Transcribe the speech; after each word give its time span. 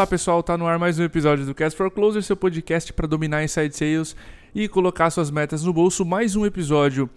Olá 0.00 0.06
pessoal, 0.06 0.42
tá 0.42 0.56
no 0.56 0.66
ar 0.66 0.78
mais 0.78 0.98
um 0.98 1.04
episódio 1.04 1.44
do 1.44 1.54
Cast 1.54 1.76
for 1.76 1.90
Closer, 1.90 2.22
seu 2.22 2.34
podcast 2.34 2.90
para 2.90 3.06
dominar 3.06 3.44
inside 3.44 3.76
sales 3.76 4.16
e 4.54 4.66
colocar 4.66 5.10
suas 5.10 5.30
metas 5.30 5.62
no 5.62 5.74
bolso. 5.74 6.06
Mais 6.06 6.34
um 6.34 6.46
episódio 6.46 7.10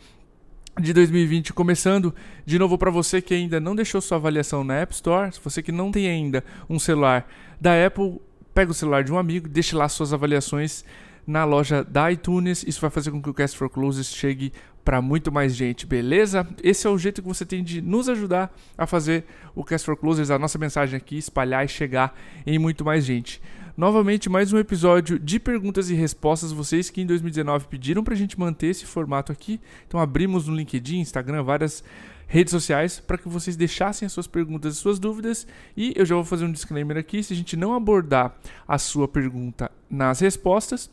de 0.78 0.92
2020 0.92 1.54
começando. 1.54 2.14
De 2.46 2.60
novo 2.60 2.78
para 2.78 2.92
você 2.92 3.22
que 3.22 3.34
ainda 3.34 3.58
não 3.58 3.74
deixou 3.74 4.02
sua 4.02 4.18
avaliação 4.18 4.66
na 4.66 4.76
App 4.76 4.94
Store, 4.94 5.32
se 5.32 5.40
você 5.42 5.64
que 5.64 5.72
não 5.72 5.92
tem 5.92 6.10
ainda 6.10 6.44
um 6.70 6.78
celular 6.78 7.26
da 7.58 7.72
Apple, 7.86 8.20
pega 8.54 8.72
o 8.72 8.74
celular 8.74 9.02
de 9.02 9.14
um 9.14 9.18
amigo, 9.18 9.48
deixe 9.48 9.74
lá 9.78 9.88
suas 9.88 10.12
avaliações 10.12 10.84
na 11.26 11.46
loja 11.46 11.84
da 11.84 12.12
iTunes. 12.12 12.64
Isso 12.68 12.82
vai 12.82 12.90
fazer 12.90 13.12
com 13.12 13.22
que 13.22 13.30
o 13.30 13.34
Cast 13.34 13.58
for 13.58 13.70
Closes 13.70 14.14
chegue 14.14 14.52
para 14.84 15.02
muito 15.02 15.32
mais 15.32 15.56
gente, 15.56 15.86
beleza? 15.86 16.48
Esse 16.62 16.86
é 16.86 16.90
o 16.90 16.98
jeito 16.98 17.22
que 17.22 17.28
você 17.28 17.46
tem 17.46 17.64
de 17.64 17.82
nos 17.82 18.10
ajudar 18.10 18.54
a 18.78 18.86
fazer 18.86 19.24
o 19.56 19.64
Cast 19.64 19.86
for 19.86 19.96
Closers, 19.96 20.30
a 20.30 20.38
nossa 20.38 20.58
mensagem 20.58 20.98
aqui, 20.98 21.18
espalhar 21.18 21.64
e 21.64 21.70
chegar 21.70 22.18
em 22.46 22.60
muito 22.60 22.84
mais 22.84 23.06
gente. 23.06 23.42
Novamente, 23.76 24.30
mais 24.30 24.54
um 24.54 24.60
episódio 24.60 25.18
de 25.18 25.40
perguntas 25.40 25.90
e 25.90 25.96
respostas. 25.96 26.52
Vocês 26.52 26.92
que 26.92 27.02
em 27.02 27.08
2019 27.08 27.66
pediram 27.68 28.04
para 28.04 28.14
a 28.14 28.18
gente 28.18 28.40
manter 28.40 28.68
esse 28.68 28.86
formato 28.86 29.32
aqui. 29.32 29.60
Então, 29.88 30.00
abrimos 30.00 30.48
no 30.48 30.56
LinkedIn, 30.56 31.00
Instagram, 31.00 31.42
várias 31.42 31.84
redes 32.28 32.52
sociais 32.52 33.00
para 33.00 33.18
que 33.18 33.28
vocês 33.28 33.56
deixassem 33.56 34.06
as 34.06 34.12
suas 34.12 34.28
perguntas 34.28 34.76
e 34.76 34.78
suas 34.78 35.00
dúvidas. 35.00 35.48
E 35.76 35.92
eu 35.96 36.06
já 36.06 36.14
vou 36.14 36.24
fazer 36.24 36.46
um 36.46 36.52
disclaimer 36.52 36.98
aqui: 36.98 37.24
se 37.24 37.34
a 37.34 37.36
gente 37.36 37.58
não 37.58 37.74
abordar 37.74 38.36
a 38.68 38.78
sua 38.78 39.08
pergunta 39.08 39.72
nas 39.90 40.20
respostas, 40.20 40.90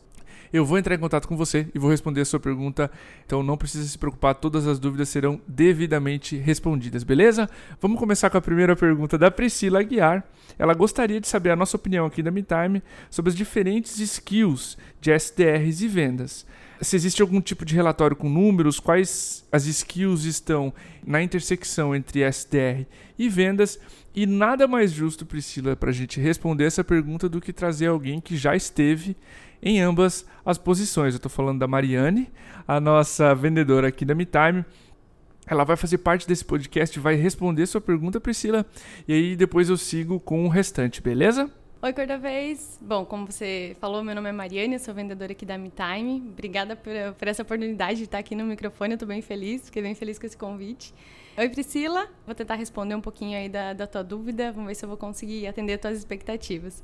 eu 0.51 0.65
vou 0.65 0.77
entrar 0.77 0.95
em 0.95 0.99
contato 0.99 1.27
com 1.27 1.37
você 1.37 1.67
e 1.73 1.79
vou 1.79 1.89
responder 1.89 2.21
a 2.21 2.25
sua 2.25 2.39
pergunta. 2.39 2.91
Então 3.25 3.41
não 3.41 3.57
precisa 3.57 3.87
se 3.87 3.97
preocupar, 3.97 4.35
todas 4.35 4.67
as 4.67 4.79
dúvidas 4.79 5.09
serão 5.09 5.39
devidamente 5.47 6.35
respondidas, 6.37 7.03
beleza? 7.03 7.49
Vamos 7.79 7.99
começar 7.99 8.29
com 8.29 8.37
a 8.37 8.41
primeira 8.41 8.75
pergunta 8.75 9.17
da 9.17 9.31
Priscila 9.31 9.79
Aguiar. 9.79 10.23
Ela 10.57 10.73
gostaria 10.73 11.19
de 11.21 11.27
saber 11.27 11.51
a 11.51 11.55
nossa 11.55 11.77
opinião 11.77 12.05
aqui 12.05 12.21
da 12.21 12.31
MeTime 12.31 12.83
sobre 13.09 13.29
as 13.29 13.35
diferentes 13.35 13.99
skills 13.99 14.77
de 14.99 15.11
SDRs 15.11 15.81
e 15.81 15.87
vendas 15.87 16.45
se 16.81 16.95
existe 16.95 17.21
algum 17.21 17.39
tipo 17.39 17.63
de 17.63 17.75
relatório 17.75 18.15
com 18.15 18.27
números, 18.27 18.79
quais 18.79 19.45
as 19.51 19.67
skills 19.67 20.25
estão 20.25 20.73
na 21.05 21.21
intersecção 21.21 21.95
entre 21.95 22.23
SDR 22.23 22.85
e 23.17 23.29
vendas. 23.29 23.79
E 24.15 24.25
nada 24.25 24.67
mais 24.67 24.91
justo, 24.91 25.25
Priscila, 25.25 25.75
para 25.75 25.91
a 25.91 25.93
gente 25.93 26.19
responder 26.19 26.65
essa 26.65 26.83
pergunta 26.83 27.29
do 27.29 27.39
que 27.39 27.53
trazer 27.53 27.85
alguém 27.85 28.19
que 28.19 28.35
já 28.35 28.55
esteve 28.55 29.15
em 29.61 29.79
ambas 29.81 30.25
as 30.45 30.57
posições. 30.57 31.13
Eu 31.13 31.17
estou 31.17 31.29
falando 31.29 31.59
da 31.59 31.67
Mariane, 31.67 32.31
a 32.67 32.79
nossa 32.79 33.35
vendedora 33.35 33.87
aqui 33.87 34.03
da 34.03 34.15
MeTime. 34.15 34.65
Ela 35.45 35.63
vai 35.63 35.75
fazer 35.75 35.97
parte 35.97 36.27
desse 36.27 36.45
podcast, 36.45 36.97
vai 36.99 37.15
responder 37.15 37.65
sua 37.65 37.81
pergunta, 37.81 38.21
Priscila, 38.21 38.65
e 39.07 39.13
aí 39.13 39.35
depois 39.35 39.69
eu 39.69 39.77
sigo 39.77 40.19
com 40.19 40.45
o 40.45 40.47
restante, 40.47 41.01
beleza? 41.01 41.51
Oi, 41.83 41.93
Cor 41.93 42.05
da 42.05 42.15
Vez. 42.15 42.77
Bom, 42.79 43.03
como 43.03 43.25
você 43.25 43.75
falou, 43.79 44.03
meu 44.03 44.13
nome 44.13 44.29
é 44.29 44.31
Mariane, 44.31 44.77
sou 44.77 44.93
vendedora 44.93 45.31
aqui 45.31 45.43
da 45.43 45.57
MeTime. 45.57 46.21
Obrigada 46.31 46.75
por, 46.75 46.93
por 47.17 47.27
essa 47.27 47.41
oportunidade 47.41 47.97
de 47.97 48.03
estar 48.03 48.19
aqui 48.19 48.35
no 48.35 48.45
microfone, 48.45 48.91
eu 48.91 48.95
estou 48.95 49.07
bem 49.07 49.21
feliz, 49.21 49.65
fiquei 49.65 49.81
bem 49.81 49.95
feliz 49.95 50.19
com 50.19 50.27
esse 50.27 50.37
convite. 50.37 50.93
Oi, 51.35 51.49
Priscila. 51.49 52.07
Vou 52.23 52.35
tentar 52.35 52.53
responder 52.53 52.93
um 52.93 53.01
pouquinho 53.01 53.35
aí 53.35 53.49
da, 53.49 53.73
da 53.73 53.87
tua 53.87 54.03
dúvida, 54.03 54.51
vamos 54.51 54.67
ver 54.67 54.75
se 54.75 54.85
eu 54.85 54.89
vou 54.89 54.97
conseguir 54.97 55.47
atender 55.47 55.73
as 55.73 55.81
tuas 55.81 55.97
expectativas. 55.97 56.83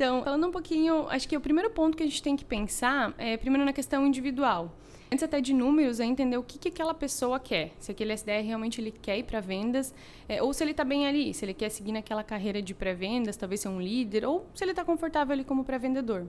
Então, 0.00 0.24
falando 0.24 0.46
um 0.46 0.50
pouquinho, 0.50 1.06
acho 1.10 1.28
que 1.28 1.36
o 1.36 1.40
primeiro 1.42 1.68
ponto 1.68 1.94
que 1.94 2.02
a 2.02 2.06
gente 2.06 2.22
tem 2.22 2.34
que 2.34 2.42
pensar 2.42 3.14
é 3.18 3.36
primeiro 3.36 3.66
na 3.66 3.72
questão 3.74 4.06
individual. 4.06 4.74
Antes 5.12 5.22
até 5.22 5.42
de 5.42 5.52
números, 5.52 6.00
é 6.00 6.06
entender 6.06 6.38
o 6.38 6.42
que, 6.42 6.58
que 6.58 6.68
aquela 6.68 6.94
pessoa 6.94 7.38
quer. 7.38 7.72
Se 7.78 7.90
aquele 7.90 8.14
SDR 8.16 8.42
realmente 8.42 8.80
ele 8.80 8.92
quer 8.92 9.18
ir 9.18 9.24
para 9.24 9.40
vendas, 9.40 9.94
é, 10.26 10.42
ou 10.42 10.54
se 10.54 10.64
ele 10.64 10.70
está 10.70 10.84
bem 10.84 11.06
ali, 11.06 11.34
se 11.34 11.44
ele 11.44 11.52
quer 11.52 11.68
seguir 11.68 11.92
naquela 11.92 12.24
carreira 12.24 12.62
de 12.62 12.72
pré-vendas, 12.72 13.36
talvez 13.36 13.60
ser 13.60 13.68
um 13.68 13.78
líder, 13.78 14.24
ou 14.24 14.46
se 14.54 14.64
ele 14.64 14.72
está 14.72 14.86
confortável 14.86 15.34
ali 15.34 15.44
como 15.44 15.64
pré-vendedor. 15.64 16.26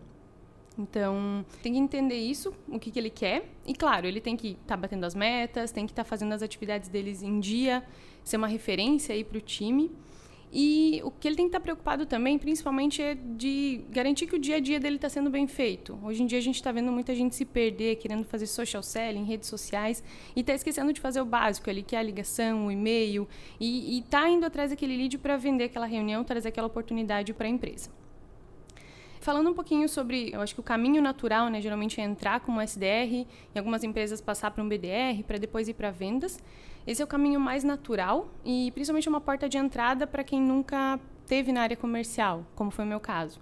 Então, 0.78 1.46
tem 1.64 1.72
que 1.72 1.80
entender 1.80 2.18
isso, 2.18 2.54
o 2.68 2.78
que, 2.78 2.92
que 2.92 3.00
ele 3.00 3.10
quer. 3.10 3.48
E, 3.66 3.74
claro, 3.74 4.06
ele 4.06 4.20
tem 4.20 4.36
que 4.36 4.50
estar 4.50 4.66
tá 4.68 4.76
batendo 4.76 5.06
as 5.06 5.16
metas, 5.16 5.72
tem 5.72 5.86
que 5.86 5.94
estar 5.94 6.04
tá 6.04 6.10
fazendo 6.10 6.34
as 6.34 6.42
atividades 6.42 6.90
deles 6.90 7.24
em 7.24 7.40
dia, 7.40 7.81
ser 8.22 8.36
uma 8.36 8.48
referência 8.48 9.16
aí 9.16 9.24
para 9.24 9.38
o 9.38 9.42
time. 9.42 9.90
E 10.53 11.01
o 11.06 11.12
que 11.12 11.28
ele 11.28 11.38
tem 11.38 11.45
que 11.45 11.50
estar 11.50 11.62
preocupado 11.62 12.06
também, 12.06 12.38
principalmente, 12.38 13.01
é 13.01 13.16
de 13.16 13.85
garantir 13.89 14.28
que 14.28 14.35
o 14.35 14.39
dia 14.39 14.57
a 14.57 14.59
dia 14.59 14.81
dele 14.81 14.97
está 14.97 15.07
sendo 15.07 15.29
bem 15.29 15.47
feito. 15.47 15.97
Hoje 16.03 16.23
em 16.23 16.25
dia 16.25 16.39
a 16.39 16.41
gente 16.41 16.56
está 16.56 16.73
vendo 16.73 16.91
muita 16.91 17.16
gente 17.16 17.35
se 17.35 17.45
perder, 17.45 17.95
querendo 17.95 18.25
fazer 18.25 18.47
social 18.47 18.84
selling, 18.84 19.23
redes 19.23 19.47
sociais, 19.47 20.03
e 20.35 20.41
está 20.41 20.53
esquecendo 20.53 20.91
de 20.91 21.00
fazer 21.00 21.22
o 21.22 21.25
básico 21.25 21.69
ali, 21.69 21.84
que 21.84 21.95
é 21.95 22.00
a 22.00 22.03
ligação, 22.03 22.67
o 22.67 22.72
e-mail, 22.72 23.28
e 23.62 24.00
está 24.00 24.29
indo 24.29 24.45
atrás 24.45 24.72
daquele 24.72 24.97
lead 24.97 25.17
para 25.19 25.38
vender 25.38 25.66
aquela 25.66 25.85
reunião, 25.85 26.22
trazer 26.23 26.50
aquela 26.50 26.68
oportunidade 26.68 27.33
para 27.33 27.47
a 27.47 27.50
empresa. 27.50 27.89
Falando 29.22 29.51
um 29.51 29.53
pouquinho 29.53 29.88
sobre, 29.88 30.31
eu 30.33 30.41
acho 30.41 30.56
que 30.56 30.59
o 30.59 30.63
caminho 30.63 31.00
natural, 31.00 31.47
né, 31.47 31.62
geralmente 31.62 32.01
é 32.01 32.03
entrar 32.03 32.39
como 32.39 32.59
SDR, 32.59 33.13
em 33.13 33.28
algumas 33.56 33.83
empresas 33.83 34.19
passar 34.19 34.50
para 34.50 34.63
um 34.63 34.68
BDR, 34.68 35.23
para 35.25 35.38
depois 35.38 35.68
ir 35.68 35.75
para 35.75 35.91
vendas. 35.91 36.39
Esse 36.86 37.02
é 37.02 37.06
o 37.06 37.08
caminho 37.08 37.40
mais 37.40 37.64
natural 37.64 38.30
e 38.44 38.72
principalmente 38.72 39.08
uma 39.08 39.22
porta 39.22 39.47
de 39.47 39.58
entrada 39.58 40.08
para 40.08 40.24
quem 40.24 40.42
nunca 40.42 41.00
teve 41.28 41.52
na 41.52 41.62
área 41.62 41.78
comercial, 41.78 42.46
como 42.56 42.72
foi 42.72 42.86
o 42.86 42.88
meu 42.88 43.00
caso. 43.00 43.40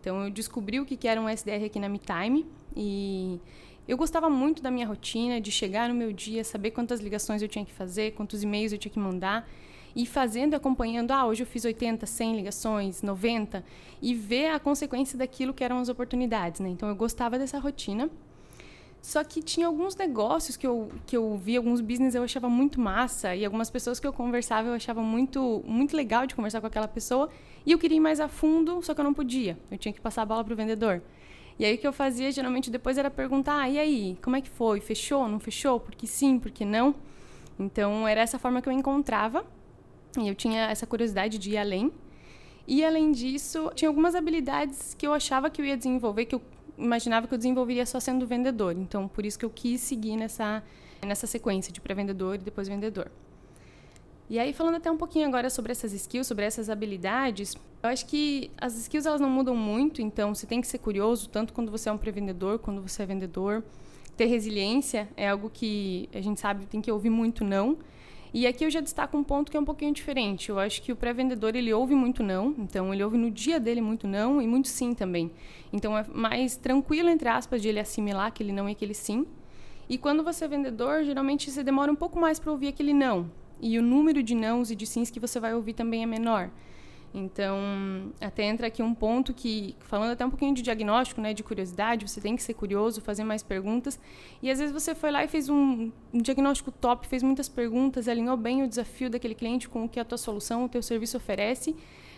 Então 0.00 0.24
eu 0.24 0.30
descobri 0.30 0.80
o 0.80 0.84
que 0.84 1.08
era 1.08 1.20
um 1.20 1.28
SDR 1.28 1.64
aqui 1.64 1.78
na 1.78 1.88
MeTime 1.88 2.46
e 2.76 3.40
eu 3.86 3.96
gostava 3.96 4.28
muito 4.28 4.62
da 4.62 4.70
minha 4.70 4.86
rotina, 4.86 5.40
de 5.40 5.50
chegar 5.50 5.88
no 5.88 5.94
meu 5.94 6.12
dia, 6.12 6.44
saber 6.44 6.70
quantas 6.70 7.00
ligações 7.00 7.42
eu 7.42 7.48
tinha 7.48 7.64
que 7.64 7.72
fazer, 7.72 8.12
quantos 8.12 8.42
e-mails 8.42 8.72
eu 8.72 8.78
tinha 8.78 8.92
que 8.92 8.98
mandar 8.98 9.48
e 9.94 10.06
fazendo, 10.06 10.54
acompanhando, 10.54 11.10
ah, 11.12 11.26
hoje 11.26 11.42
eu 11.42 11.46
fiz 11.46 11.64
80, 11.64 12.06
100 12.06 12.36
ligações, 12.36 13.02
90, 13.02 13.64
e 14.00 14.14
ver 14.14 14.48
a 14.48 14.58
consequência 14.58 15.18
daquilo 15.18 15.52
que 15.52 15.62
eram 15.62 15.78
as 15.78 15.88
oportunidades, 15.88 16.60
né? 16.60 16.68
Então 16.68 16.88
eu 16.88 16.96
gostava 16.96 17.38
dessa 17.38 17.58
rotina. 17.58 18.08
Só 19.02 19.24
que 19.24 19.42
tinha 19.42 19.66
alguns 19.66 19.96
negócios 19.96 20.56
que 20.56 20.64
eu, 20.64 20.88
que 21.04 21.16
eu 21.16 21.36
vi, 21.36 21.56
alguns 21.56 21.80
business 21.80 22.14
eu 22.14 22.22
achava 22.22 22.48
muito 22.48 22.80
massa, 22.80 23.34
e 23.34 23.44
algumas 23.44 23.68
pessoas 23.68 23.98
que 23.98 24.06
eu 24.06 24.12
conversava 24.12 24.68
eu 24.68 24.74
achava 24.74 25.02
muito, 25.02 25.60
muito 25.66 25.96
legal 25.96 26.24
de 26.24 26.36
conversar 26.36 26.60
com 26.60 26.68
aquela 26.68 26.86
pessoa, 26.86 27.28
e 27.66 27.72
eu 27.72 27.80
queria 27.80 27.96
ir 27.96 28.00
mais 28.00 28.20
a 28.20 28.28
fundo, 28.28 28.80
só 28.80 28.94
que 28.94 29.00
eu 29.00 29.04
não 29.04 29.12
podia. 29.12 29.58
Eu 29.72 29.76
tinha 29.76 29.92
que 29.92 30.00
passar 30.00 30.22
a 30.22 30.24
bola 30.24 30.44
para 30.44 30.54
o 30.54 30.56
vendedor. 30.56 31.02
E 31.58 31.64
aí 31.64 31.74
o 31.74 31.78
que 31.78 31.86
eu 31.86 31.92
fazia 31.92 32.30
geralmente 32.30 32.70
depois 32.70 32.96
era 32.96 33.10
perguntar: 33.10 33.60
ah, 33.60 33.68
e 33.68 33.76
aí, 33.76 34.18
como 34.22 34.36
é 34.36 34.40
que 34.40 34.48
foi? 34.48 34.80
Fechou? 34.80 35.28
Não 35.28 35.40
fechou? 35.40 35.80
Por 35.80 35.94
que 35.96 36.06
sim? 36.06 36.38
Por 36.38 36.52
que 36.52 36.64
não? 36.64 36.94
Então 37.58 38.06
era 38.06 38.20
essa 38.20 38.38
forma 38.38 38.62
que 38.62 38.68
eu 38.68 38.72
encontrava 38.72 39.44
e 40.16 40.28
eu 40.28 40.34
tinha 40.34 40.62
essa 40.70 40.86
curiosidade 40.86 41.38
de 41.38 41.50
ir 41.50 41.58
além. 41.58 41.92
E 42.66 42.84
além 42.84 43.10
disso, 43.10 43.70
tinha 43.74 43.88
algumas 43.88 44.14
habilidades 44.14 44.94
que 44.94 45.06
eu 45.06 45.12
achava 45.12 45.50
que 45.50 45.60
eu 45.60 45.66
ia 45.66 45.76
desenvolver, 45.76 46.26
que 46.26 46.34
eu 46.36 46.42
imaginava 46.76 47.26
que 47.26 47.34
eu 47.34 47.38
desenvolveria 47.38 47.86
só 47.86 48.00
sendo 48.00 48.26
vendedor. 48.26 48.76
Então, 48.76 49.08
por 49.08 49.24
isso 49.24 49.38
que 49.38 49.44
eu 49.44 49.50
quis 49.50 49.80
seguir 49.80 50.16
nessa, 50.16 50.62
nessa 51.06 51.26
sequência 51.26 51.72
de 51.72 51.80
pré-vendedor 51.80 52.36
e 52.36 52.38
depois 52.38 52.68
vendedor. 52.68 53.10
E 54.30 54.38
aí, 54.38 54.52
falando 54.52 54.76
até 54.76 54.90
um 54.90 54.96
pouquinho 54.96 55.28
agora 55.28 55.50
sobre 55.50 55.72
essas 55.72 55.92
skills, 55.92 56.26
sobre 56.26 56.44
essas 56.44 56.70
habilidades, 56.70 57.54
eu 57.82 57.90
acho 57.90 58.06
que 58.06 58.50
as 58.58 58.74
skills 58.78 59.04
elas 59.04 59.20
não 59.20 59.28
mudam 59.28 59.54
muito, 59.54 60.00
então 60.00 60.34
você 60.34 60.46
tem 60.46 60.60
que 60.60 60.66
ser 60.66 60.78
curioso, 60.78 61.28
tanto 61.28 61.52
quando 61.52 61.70
você 61.70 61.88
é 61.88 61.92
um 61.92 61.98
pré-vendedor, 61.98 62.58
quando 62.58 62.80
você 62.80 63.02
é 63.02 63.06
vendedor. 63.06 63.62
Ter 64.16 64.26
resiliência 64.26 65.08
é 65.16 65.28
algo 65.28 65.50
que 65.50 66.08
a 66.14 66.20
gente 66.20 66.40
sabe 66.40 66.66
tem 66.66 66.80
que 66.80 66.90
ouvir 66.90 67.10
muito 67.10 67.44
não, 67.44 67.76
e 68.34 68.46
aqui 68.46 68.64
eu 68.64 68.70
já 68.70 68.80
destaco 68.80 69.16
um 69.16 69.22
ponto 69.22 69.50
que 69.50 69.56
é 69.56 69.60
um 69.60 69.64
pouquinho 69.64 69.92
diferente. 69.92 70.48
Eu 70.48 70.58
acho 70.58 70.80
que 70.80 70.90
o 70.90 70.96
pré-vendedor 70.96 71.54
ele 71.54 71.72
ouve 71.72 71.94
muito 71.94 72.22
não, 72.22 72.54
então 72.58 72.92
ele 72.92 73.04
ouve 73.04 73.18
no 73.18 73.30
dia 73.30 73.60
dele 73.60 73.80
muito 73.80 74.06
não 74.08 74.40
e 74.40 74.46
muito 74.46 74.68
sim 74.68 74.94
também. 74.94 75.30
Então 75.72 75.96
é 75.96 76.04
mais 76.12 76.56
tranquilo 76.56 77.10
entre 77.10 77.28
aspas 77.28 77.60
de 77.60 77.68
ele 77.68 77.80
assimilar 77.80 78.26
aquele 78.26 78.52
não 78.52 78.68
e 78.68 78.72
aquele 78.72 78.94
sim. 78.94 79.26
E 79.88 79.98
quando 79.98 80.24
você 80.24 80.46
é 80.46 80.48
vendedor, 80.48 81.04
geralmente 81.04 81.50
você 81.50 81.62
demora 81.62 81.92
um 81.92 81.96
pouco 81.96 82.18
mais 82.18 82.38
para 82.38 82.50
ouvir 82.50 82.68
aquele 82.68 82.94
não. 82.94 83.30
E 83.60 83.78
o 83.78 83.82
número 83.82 84.22
de 84.22 84.34
nãos 84.34 84.70
e 84.70 84.76
de 84.76 84.86
sims 84.86 85.10
que 85.10 85.20
você 85.20 85.38
vai 85.38 85.54
ouvir 85.54 85.74
também 85.74 86.02
é 86.02 86.06
menor. 86.06 86.50
Então, 87.14 87.58
até 88.20 88.44
entra 88.44 88.68
aqui 88.68 88.82
um 88.82 88.94
ponto 88.94 89.34
que, 89.34 89.76
falando 89.80 90.12
até 90.12 90.24
um 90.24 90.30
pouquinho 90.30 90.54
de 90.54 90.62
diagnóstico, 90.62 91.20
né, 91.20 91.34
de 91.34 91.42
curiosidade, 91.42 92.08
você 92.08 92.20
tem 92.20 92.34
que 92.34 92.42
ser 92.42 92.54
curioso, 92.54 93.02
fazer 93.02 93.22
mais 93.22 93.42
perguntas. 93.42 94.00
E 94.42 94.50
às 94.50 94.58
vezes 94.58 94.72
você 94.72 94.94
foi 94.94 95.10
lá 95.10 95.22
e 95.22 95.28
fez 95.28 95.48
um, 95.48 95.90
um 96.12 96.18
diagnóstico 96.18 96.70
top, 96.70 97.06
fez 97.06 97.22
muitas 97.22 97.48
perguntas, 97.48 98.08
alinhou 98.08 98.36
bem 98.36 98.62
o 98.62 98.68
desafio 98.68 99.10
daquele 99.10 99.34
cliente 99.34 99.68
com 99.68 99.84
o 99.84 99.88
que 99.88 100.00
a 100.00 100.04
tua 100.04 100.16
solução, 100.16 100.64
o 100.64 100.68
teu 100.68 100.82
serviço 100.82 101.18
oferece, 101.18 101.76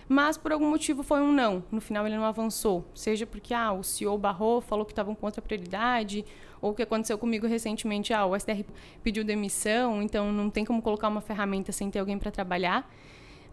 mas 0.09 0.37
por 0.37 0.53
algum 0.53 0.71
motivo 0.71 1.03
foi 1.03 1.21
um 1.21 1.33
não. 1.33 1.65
No 1.73 1.81
final 1.81 2.07
ele 2.07 2.17
não 2.17 2.25
avançou, 2.25 2.85
seja 2.95 3.27
porque 3.27 3.53
ah, 3.53 3.73
o 3.73 3.83
CEO 3.83 4.17
barrou, 4.17 4.61
falou 4.61 4.85
que 4.85 4.93
estavam 4.93 5.15
com 5.15 5.27
outra 5.27 5.43
prioridade, 5.43 6.25
ou 6.61 6.71
o 6.71 6.75
que 6.75 6.83
aconteceu 6.83 7.19
comigo 7.19 7.49
recentemente, 7.49 8.13
ah, 8.13 8.25
o 8.27 8.37
SDR 8.37 8.65
pediu 9.03 9.25
demissão, 9.25 10.01
então 10.01 10.31
não 10.33 10.49
tem 10.49 10.65
como 10.65 10.81
colocar 10.81 11.09
uma 11.09 11.21
ferramenta 11.21 11.73
sem 11.73 11.91
ter 11.91 11.99
alguém 11.99 12.19
para 12.19 12.31
trabalhar. 12.31 12.89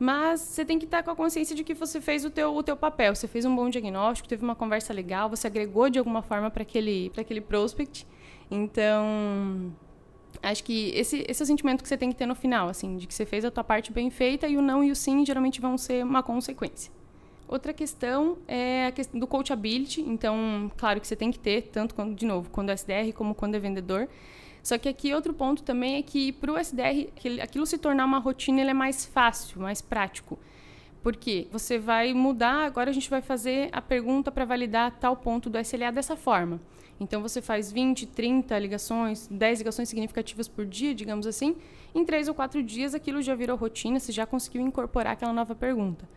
Mas 0.01 0.41
você 0.41 0.65
tem 0.65 0.79
que 0.79 0.85
estar 0.85 1.03
com 1.03 1.11
a 1.11 1.15
consciência 1.15 1.55
de 1.55 1.63
que 1.63 1.75
você 1.75 2.01
fez 2.01 2.25
o 2.25 2.31
teu, 2.31 2.55
o 2.55 2.63
teu 2.63 2.75
papel, 2.75 3.13
você 3.13 3.27
fez 3.27 3.45
um 3.45 3.55
bom 3.55 3.69
diagnóstico, 3.69 4.27
teve 4.27 4.43
uma 4.43 4.55
conversa 4.55 4.91
legal, 4.91 5.29
você 5.29 5.45
agregou 5.45 5.91
de 5.91 5.99
alguma 5.99 6.23
forma 6.23 6.49
para 6.49 6.63
aquele, 6.63 7.11
aquele 7.15 7.39
prospect. 7.39 8.07
Então, 8.49 9.71
acho 10.41 10.63
que 10.63 10.89
esse, 10.95 11.23
esse 11.27 11.43
é 11.43 11.43
o 11.43 11.45
sentimento 11.45 11.83
que 11.83 11.87
você 11.87 11.95
tem 11.95 12.09
que 12.09 12.15
ter 12.15 12.25
no 12.25 12.33
final, 12.33 12.67
assim, 12.67 12.97
de 12.97 13.05
que 13.05 13.13
você 13.13 13.27
fez 13.27 13.45
a 13.45 13.51
tua 13.51 13.63
parte 13.63 13.93
bem 13.93 14.09
feita 14.09 14.47
e 14.47 14.57
o 14.57 14.61
não 14.63 14.83
e 14.83 14.89
o 14.89 14.95
sim 14.95 15.23
geralmente 15.23 15.61
vão 15.61 15.77
ser 15.77 16.03
uma 16.03 16.23
consequência. 16.23 16.91
Outra 17.47 17.71
questão 17.71 18.39
é 18.47 18.87
a 18.87 18.91
questão 18.91 19.19
do 19.19 19.27
coachability. 19.27 20.01
Então, 20.01 20.71
claro 20.77 20.99
que 20.99 21.05
você 21.05 21.15
tem 21.15 21.29
que 21.29 21.37
ter, 21.37 21.61
tanto 21.71 21.93
quando, 21.93 22.15
de 22.15 22.25
novo, 22.25 22.49
quando 22.49 22.71
é 22.71 22.73
SDR 22.73 23.13
como 23.13 23.35
quando 23.35 23.53
é 23.53 23.59
vendedor. 23.59 24.09
Só 24.63 24.77
que 24.77 24.87
aqui 24.87 25.13
outro 25.13 25.33
ponto 25.33 25.63
também 25.63 25.95
é 25.95 26.01
que 26.01 26.31
para 26.31 26.51
o 26.51 26.57
SDR, 26.57 27.09
aquilo 27.41 27.65
se 27.65 27.77
tornar 27.77 28.05
uma 28.05 28.19
rotina, 28.19 28.61
ele 28.61 28.71
é 28.71 28.73
mais 28.73 29.05
fácil, 29.05 29.61
mais 29.61 29.81
prático. 29.81 30.37
Porque 31.01 31.47
você 31.51 31.79
vai 31.79 32.13
mudar, 32.13 32.65
agora 32.65 32.91
a 32.91 32.93
gente 32.93 33.09
vai 33.09 33.21
fazer 33.21 33.69
a 33.71 33.81
pergunta 33.81 34.31
para 34.31 34.45
validar 34.45 34.91
tal 34.99 35.15
ponto 35.15 35.49
do 35.49 35.57
SLA 35.57 35.91
dessa 35.91 36.15
forma. 36.15 36.61
Então 36.99 37.19
você 37.19 37.41
faz 37.41 37.71
20, 37.71 38.05
30 38.05 38.59
ligações, 38.59 39.27
10 39.27 39.59
ligações 39.59 39.89
significativas 39.89 40.47
por 40.47 40.63
dia, 40.67 40.93
digamos 40.93 41.25
assim. 41.25 41.55
Em 41.95 42.05
3 42.05 42.27
ou 42.27 42.35
4 42.35 42.61
dias 42.61 42.93
aquilo 42.93 43.23
já 43.23 43.33
virou 43.33 43.57
rotina, 43.57 43.99
você 43.99 44.11
já 44.11 44.27
conseguiu 44.27 44.61
incorporar 44.61 45.13
aquela 45.13 45.33
nova 45.33 45.55
pergunta. 45.55 46.07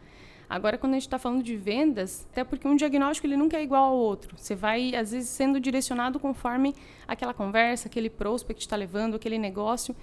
Agora, 0.48 0.76
quando 0.76 0.92
a 0.92 0.96
gente 0.96 1.06
está 1.06 1.18
falando 1.18 1.42
de 1.42 1.56
vendas, 1.56 2.26
até 2.30 2.44
porque 2.44 2.68
um 2.68 2.76
diagnóstico 2.76 3.26
ele 3.26 3.36
nunca 3.36 3.56
é 3.56 3.62
igual 3.62 3.84
ao 3.84 3.96
outro. 3.96 4.36
Você 4.36 4.54
vai, 4.54 4.94
às 4.94 5.12
vezes, 5.12 5.28
sendo 5.30 5.58
direcionado 5.58 6.20
conforme 6.20 6.74
aquela 7.08 7.32
conversa, 7.32 7.88
aquele 7.88 8.10
prospect 8.10 8.62
está 8.62 8.76
levando, 8.76 9.14
aquele 9.14 9.38
negócio. 9.38 9.94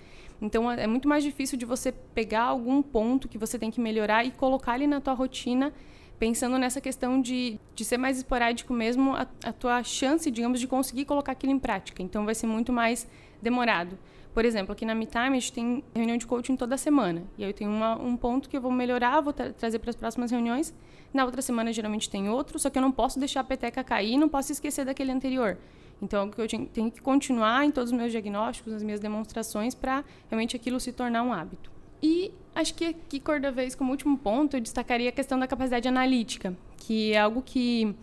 Então, 0.42 0.72
é 0.72 0.88
muito 0.88 1.08
mais 1.08 1.24
difícil 1.24 1.58
de 1.58 1.66
você 1.66 1.92
pegar 1.92 2.44
algum 2.44 2.82
ponto 2.82 3.28
que 3.28 3.38
você 3.38 3.60
tem 3.60 3.70
que 3.70 3.80
melhorar 3.80 4.26
e 4.26 4.32
colocar 4.32 4.74
ali 4.74 4.88
na 4.88 5.00
tua 5.00 5.14
rotina, 5.14 5.72
pensando 6.18 6.58
nessa 6.58 6.82
questão 6.82 7.22
de, 7.22 7.60
de 7.76 7.86
ser 7.86 7.98
mais 7.98 8.18
esporádico 8.18 8.74
mesmo, 8.74 9.16
a, 9.16 9.28
a 9.44 9.54
tua 9.54 9.84
chance, 9.84 10.30
digamos, 10.32 10.60
de 10.60 10.68
conseguir 10.68 11.06
colocar 11.06 11.34
aquilo 11.34 11.54
em 11.54 11.60
prática. 11.60 12.02
Então, 12.02 12.26
vai 12.26 12.34
ser 12.34 12.48
muito 12.48 12.74
mais 12.74 13.08
demorado. 13.40 13.98
Por 14.34 14.46
exemplo, 14.46 14.72
aqui 14.72 14.86
na 14.86 14.96
MeTime 14.96 15.30
a 15.30 15.40
gente 15.40 15.52
tem 15.52 15.84
reunião 15.94 16.18
de 16.18 16.26
coaching 16.26 16.56
toda 16.56 16.78
semana. 16.78 17.24
E 17.38 17.44
aí 17.44 17.50
eu 17.50 17.54
tenho 17.54 17.70
uma, 17.70 18.02
um 18.02 18.16
ponto 18.16 18.50
que 18.50 18.56
eu 18.56 18.62
vou 18.62 18.72
melhorar, 18.72 19.20
vou 19.22 19.34
tra 19.34 19.52
trazer 19.52 19.80
para 19.80 19.90
as 19.90 19.96
próximas 19.96 20.32
reuniões. 20.32 20.74
Na 21.14 21.26
outra 21.26 21.42
semana 21.42 21.74
geralmente 21.74 22.10
tem 22.10 22.30
outro, 22.30 22.58
só 22.58 22.70
que 22.70 22.78
eu 22.78 22.82
não 22.82 22.92
posso 22.92 23.20
deixar 23.20 23.42
a 23.42 23.44
peteca 23.44 23.84
cair, 23.84 24.18
não 24.18 24.30
posso 24.30 24.52
esquecer 24.52 24.86
daquele 24.86 25.12
anterior. 25.12 25.58
Então, 26.02 26.32
eu 26.36 26.48
tenho 26.48 26.90
que 26.90 27.00
continuar 27.00 27.64
em 27.64 27.70
todos 27.70 27.92
os 27.92 27.98
meus 27.98 28.12
diagnósticos, 28.12 28.74
nas 28.74 28.82
minhas 28.82 29.00
demonstrações, 29.00 29.76
para 29.76 30.04
realmente 30.30 30.56
aquilo 30.56 30.80
se 30.80 30.92
tornar 30.92 31.22
um 31.22 31.32
hábito. 31.32 31.70
E 32.02 32.34
acho 32.56 32.74
que 32.74 32.86
aqui, 32.86 33.20
cor 33.20 33.40
da 33.40 33.52
vez, 33.52 33.76
como 33.76 33.92
último 33.92 34.18
ponto, 34.18 34.58
eu 34.58 34.62
destacaria 34.62 35.10
a 35.10 35.12
questão 35.12 35.38
da 35.38 35.46
capacidade 35.46 35.88
analítica, 35.88 36.58
que 36.78 37.14
é 37.14 37.20
algo 37.20 37.44
que 37.44 37.96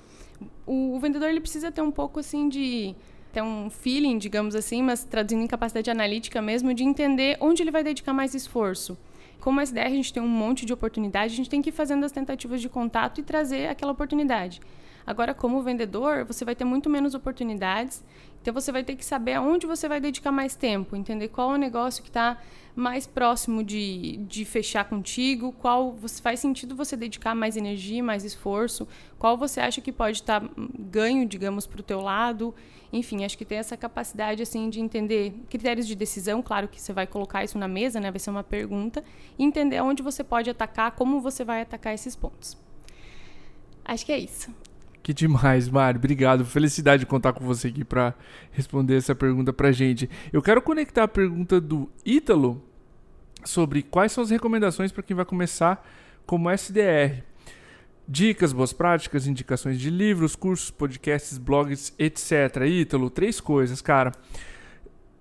o 0.64 0.96
vendedor 1.00 1.28
ele 1.28 1.40
precisa 1.40 1.72
ter 1.72 1.82
um 1.82 1.90
pouco 1.90 2.20
assim 2.20 2.48
de 2.48 2.94
ter 3.38 3.42
um 3.42 3.70
feeling, 3.70 4.18
digamos 4.18 4.54
assim, 4.56 4.82
mas 4.82 5.04
traduzindo 5.04 5.44
em 5.44 5.46
capacidade 5.46 5.88
analítica 5.88 6.42
mesmo, 6.42 6.74
de 6.74 6.82
entender 6.82 7.36
onde 7.40 7.62
ele 7.62 7.70
vai 7.70 7.84
dedicar 7.84 8.12
mais 8.12 8.34
esforço. 8.34 8.98
Como 9.40 9.60
SDR 9.60 9.86
a 9.86 9.90
gente 9.90 10.12
tem 10.12 10.22
um 10.22 10.28
monte 10.28 10.66
de 10.66 10.72
oportunidade, 10.72 11.32
a 11.32 11.36
gente 11.36 11.48
tem 11.48 11.62
que 11.62 11.70
ir 11.70 11.72
fazendo 11.72 12.04
as 12.04 12.10
tentativas 12.10 12.60
de 12.60 12.68
contato 12.68 13.20
e 13.20 13.22
trazer 13.22 13.68
aquela 13.68 13.92
oportunidade. 13.92 14.60
Agora, 15.08 15.32
como 15.32 15.62
vendedor, 15.62 16.26
você 16.26 16.44
vai 16.44 16.54
ter 16.54 16.66
muito 16.66 16.90
menos 16.90 17.14
oportunidades, 17.14 18.04
então 18.42 18.52
você 18.52 18.70
vai 18.70 18.84
ter 18.84 18.94
que 18.94 19.02
saber 19.02 19.32
aonde 19.32 19.66
você 19.66 19.88
vai 19.88 20.02
dedicar 20.02 20.30
mais 20.30 20.54
tempo, 20.54 20.94
entender 20.94 21.28
qual 21.28 21.52
é 21.52 21.54
o 21.54 21.56
negócio 21.56 22.02
que 22.02 22.10
está 22.10 22.36
mais 22.76 23.06
próximo 23.06 23.64
de, 23.64 24.18
de 24.18 24.44
fechar 24.44 24.84
contigo, 24.84 25.50
qual 25.52 25.94
você, 25.94 26.20
faz 26.20 26.40
sentido 26.40 26.76
você 26.76 26.94
dedicar 26.94 27.34
mais 27.34 27.56
energia, 27.56 28.04
mais 28.04 28.22
esforço, 28.22 28.86
qual 29.18 29.34
você 29.34 29.60
acha 29.60 29.80
que 29.80 29.90
pode 29.90 30.18
estar 30.18 30.42
tá 30.42 30.50
ganho, 30.78 31.24
digamos, 31.24 31.66
para 31.66 31.80
o 31.80 31.82
teu 31.82 32.02
lado. 32.02 32.54
Enfim, 32.92 33.24
acho 33.24 33.38
que 33.38 33.46
tem 33.46 33.56
essa 33.56 33.78
capacidade 33.78 34.42
assim 34.42 34.68
de 34.68 34.78
entender 34.78 35.32
critérios 35.48 35.86
de 35.86 35.94
decisão, 35.94 36.42
claro 36.42 36.68
que 36.68 36.78
você 36.78 36.92
vai 36.92 37.06
colocar 37.06 37.42
isso 37.42 37.56
na 37.56 37.66
mesa, 37.66 37.98
né? 37.98 38.10
Vai 38.10 38.20
ser 38.20 38.28
uma 38.28 38.44
pergunta, 38.44 39.02
e 39.38 39.42
entender 39.42 39.80
onde 39.80 40.02
você 40.02 40.22
pode 40.22 40.50
atacar, 40.50 40.90
como 40.90 41.18
você 41.18 41.46
vai 41.46 41.62
atacar 41.62 41.94
esses 41.94 42.14
pontos. 42.14 42.58
Acho 43.86 44.04
que 44.04 44.12
é 44.12 44.18
isso. 44.18 44.67
Que 45.08 45.14
demais, 45.14 45.70
Mário. 45.70 45.98
Obrigado. 45.98 46.44
Felicidade 46.44 47.00
de 47.00 47.06
contar 47.06 47.32
com 47.32 47.42
você 47.42 47.68
aqui 47.68 47.82
para 47.82 48.12
responder 48.52 48.94
essa 48.94 49.14
pergunta 49.14 49.54
pra 49.54 49.72
gente. 49.72 50.06
Eu 50.30 50.42
quero 50.42 50.60
conectar 50.60 51.04
a 51.04 51.08
pergunta 51.08 51.58
do 51.58 51.88
Ítalo 52.04 52.62
sobre 53.42 53.82
quais 53.82 54.12
são 54.12 54.22
as 54.22 54.28
recomendações 54.28 54.92
para 54.92 55.02
quem 55.02 55.16
vai 55.16 55.24
começar 55.24 55.82
como 56.26 56.50
SDR. 56.50 57.22
Dicas, 58.06 58.52
boas 58.52 58.74
práticas, 58.74 59.26
indicações 59.26 59.80
de 59.80 59.88
livros, 59.88 60.36
cursos, 60.36 60.70
podcasts, 60.70 61.38
blogs, 61.38 61.94
etc. 61.98 62.66
Ítalo, 62.66 63.08
três 63.08 63.40
coisas, 63.40 63.80
cara. 63.80 64.12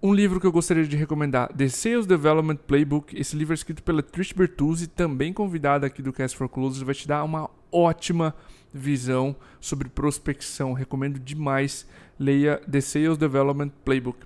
Um 0.03 0.13
livro 0.13 0.41
que 0.41 0.45
eu 0.45 0.51
gostaria 0.51 0.85
de 0.85 0.97
recomendar, 0.97 1.47
The 1.53 1.69
Sales 1.69 2.05
Development 2.05 2.57
Playbook. 2.57 3.17
Esse 3.17 3.37
livro 3.37 3.53
é 3.53 3.55
escrito 3.55 3.81
pela 3.81 4.03
Trish 4.03 4.33
Bertuzzi, 4.33 4.87
também 4.87 5.31
convidada 5.31 5.87
aqui 5.87 6.01
do 6.01 6.11
Cast 6.11 6.35
for 6.35 6.49
Closers, 6.49 6.81
vai 6.81 6.93
te 6.93 7.07
dar 7.07 7.23
uma 7.23 7.49
ótima 7.71 8.35
visão 8.73 9.35
sobre 9.59 9.89
prospecção. 9.89 10.73
Recomendo 10.73 11.19
demais. 11.19 11.87
Leia 12.19 12.57
The 12.69 12.81
Sales 12.81 13.17
Development 13.17 13.69
Playbook. 13.85 14.25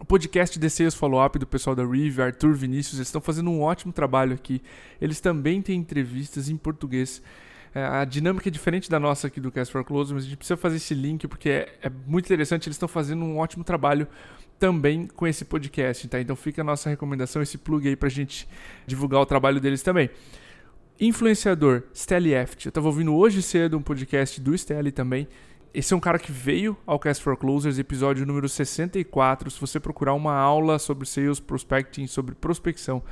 O 0.00 0.04
podcast 0.04 0.58
The 0.58 0.68
Sales 0.68 0.94
Follow-up 0.94 1.38
do 1.38 1.46
pessoal 1.46 1.76
da 1.76 1.84
Rive, 1.84 2.20
Arthur 2.20 2.54
Vinícius, 2.54 2.94
eles 2.94 3.08
estão 3.08 3.20
fazendo 3.20 3.50
um 3.50 3.62
ótimo 3.62 3.92
trabalho 3.92 4.34
aqui. 4.34 4.60
Eles 5.00 5.20
também 5.20 5.62
têm 5.62 5.78
entrevistas 5.78 6.48
em 6.48 6.56
português. 6.56 7.22
É, 7.74 7.84
a 7.84 8.04
dinâmica 8.04 8.48
é 8.48 8.52
diferente 8.52 8.88
da 8.90 9.00
nossa 9.00 9.26
aqui 9.26 9.40
do 9.40 9.50
Cast 9.50 9.72
for 9.72 9.84
Close, 9.84 10.12
mas 10.12 10.24
a 10.24 10.26
gente 10.26 10.36
precisa 10.36 10.56
fazer 10.56 10.76
esse 10.76 10.94
link 10.94 11.26
porque 11.26 11.48
é, 11.48 11.78
é 11.82 11.90
muito 12.06 12.26
interessante. 12.26 12.68
Eles 12.68 12.76
estão 12.76 12.88
fazendo 12.88 13.24
um 13.24 13.38
ótimo 13.38 13.64
trabalho 13.64 14.06
também 14.58 15.06
com 15.06 15.26
esse 15.26 15.44
podcast, 15.44 16.06
tá? 16.08 16.20
Então 16.20 16.36
fica 16.36 16.62
a 16.62 16.64
nossa 16.64 16.88
recomendação, 16.88 17.42
esse 17.42 17.58
plug 17.58 17.88
aí 17.88 17.96
pra 17.96 18.08
gente 18.08 18.48
divulgar 18.86 19.20
o 19.20 19.26
trabalho 19.26 19.60
deles 19.60 19.82
também. 19.82 20.08
Influenciador, 21.00 21.82
Stelly 21.92 22.34
Eft. 22.34 22.66
Eu 22.66 22.70
estava 22.70 22.86
ouvindo 22.86 23.12
hoje 23.16 23.42
cedo 23.42 23.76
um 23.76 23.82
podcast 23.82 24.40
do 24.40 24.56
Stelly 24.56 24.92
também. 24.92 25.26
Esse 25.74 25.92
é 25.92 25.96
um 25.96 26.00
cara 26.00 26.20
que 26.20 26.30
veio 26.30 26.76
ao 26.86 27.00
Cast 27.00 27.20
for 27.20 27.36
Closers, 27.36 27.80
episódio 27.80 28.24
número 28.24 28.48
64. 28.48 29.50
Se 29.50 29.60
você 29.60 29.80
procurar 29.80 30.14
uma 30.14 30.34
aula 30.34 30.78
sobre 30.78 31.04
sales 31.04 31.40
prospecting, 31.40 32.06
sobre 32.06 32.36
prospecção, 32.36 33.02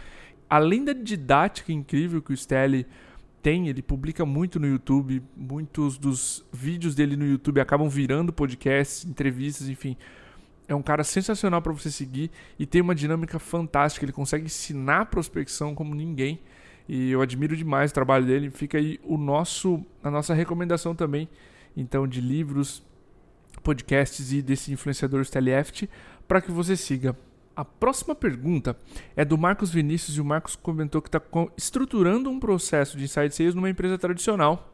além 0.49 0.85
da 0.85 0.93
didática 0.93 1.73
incrível 1.73 2.23
que 2.23 2.33
o 2.33 2.37
Stelly 2.37 2.87
tem, 3.43 3.67
ele 3.67 3.83
publica 3.83 4.25
muito 4.25 4.61
no 4.61 4.69
YouTube, 4.69 5.21
muitos 5.37 5.99
dos 5.99 6.45
vídeos 6.53 6.95
dele 6.95 7.17
no 7.17 7.27
YouTube 7.27 7.61
acabam 7.61 7.89
virando 7.89 8.33
podcasts, 8.33 9.05
entrevistas, 9.05 9.69
enfim. 9.69 9.97
É 10.69 10.75
um 10.75 10.83
cara 10.83 11.03
sensacional 11.03 11.61
para 11.61 11.73
você 11.73 11.91
seguir 11.91 12.31
e 12.57 12.65
tem 12.65 12.81
uma 12.81 12.95
dinâmica 12.95 13.41
fantástica. 13.41 14.05
Ele 14.05 14.13
consegue 14.13 14.45
ensinar 14.45 15.07
prospecção 15.07 15.75
como 15.75 15.97
ninguém. 15.97 16.39
E 16.89 17.11
eu 17.11 17.21
admiro 17.21 17.57
demais 17.57 17.91
o 17.91 17.95
trabalho 17.95 18.27
dele. 18.27 18.51
Fica 18.51 18.79
aí 18.79 18.99
o 19.05 19.17
nosso, 19.17 19.85
a 20.03 20.11
nossa 20.11 20.35
recomendação 20.35 20.95
também, 20.95 21.29
então, 21.77 22.07
de 22.07 22.21
livros, 22.21 22.83
podcasts 23.63 24.33
e 24.33 24.43
desse 24.43 24.73
influenciador 24.73 25.25
Stelieft 25.25 25.89
para 26.27 26.41
que 26.41 26.51
você 26.51 26.77
siga. 26.77 27.17
A 27.55 27.65
próxima 27.65 28.15
pergunta 28.15 28.77
é 29.15 29.25
do 29.25 29.37
Marcos 29.37 29.71
Vinícius 29.71 30.17
e 30.17 30.21
o 30.21 30.25
Marcos 30.25 30.57
comentou 30.57 31.03
que 31.03 31.09
está 31.09 31.21
estruturando 31.57 32.31
um 32.31 32.41
processo 32.41 32.97
de 32.97 33.05
inside 33.05 33.35
sales 33.35 33.55
numa 33.55 33.69
empresa 33.69 33.99
tradicional 33.99 34.73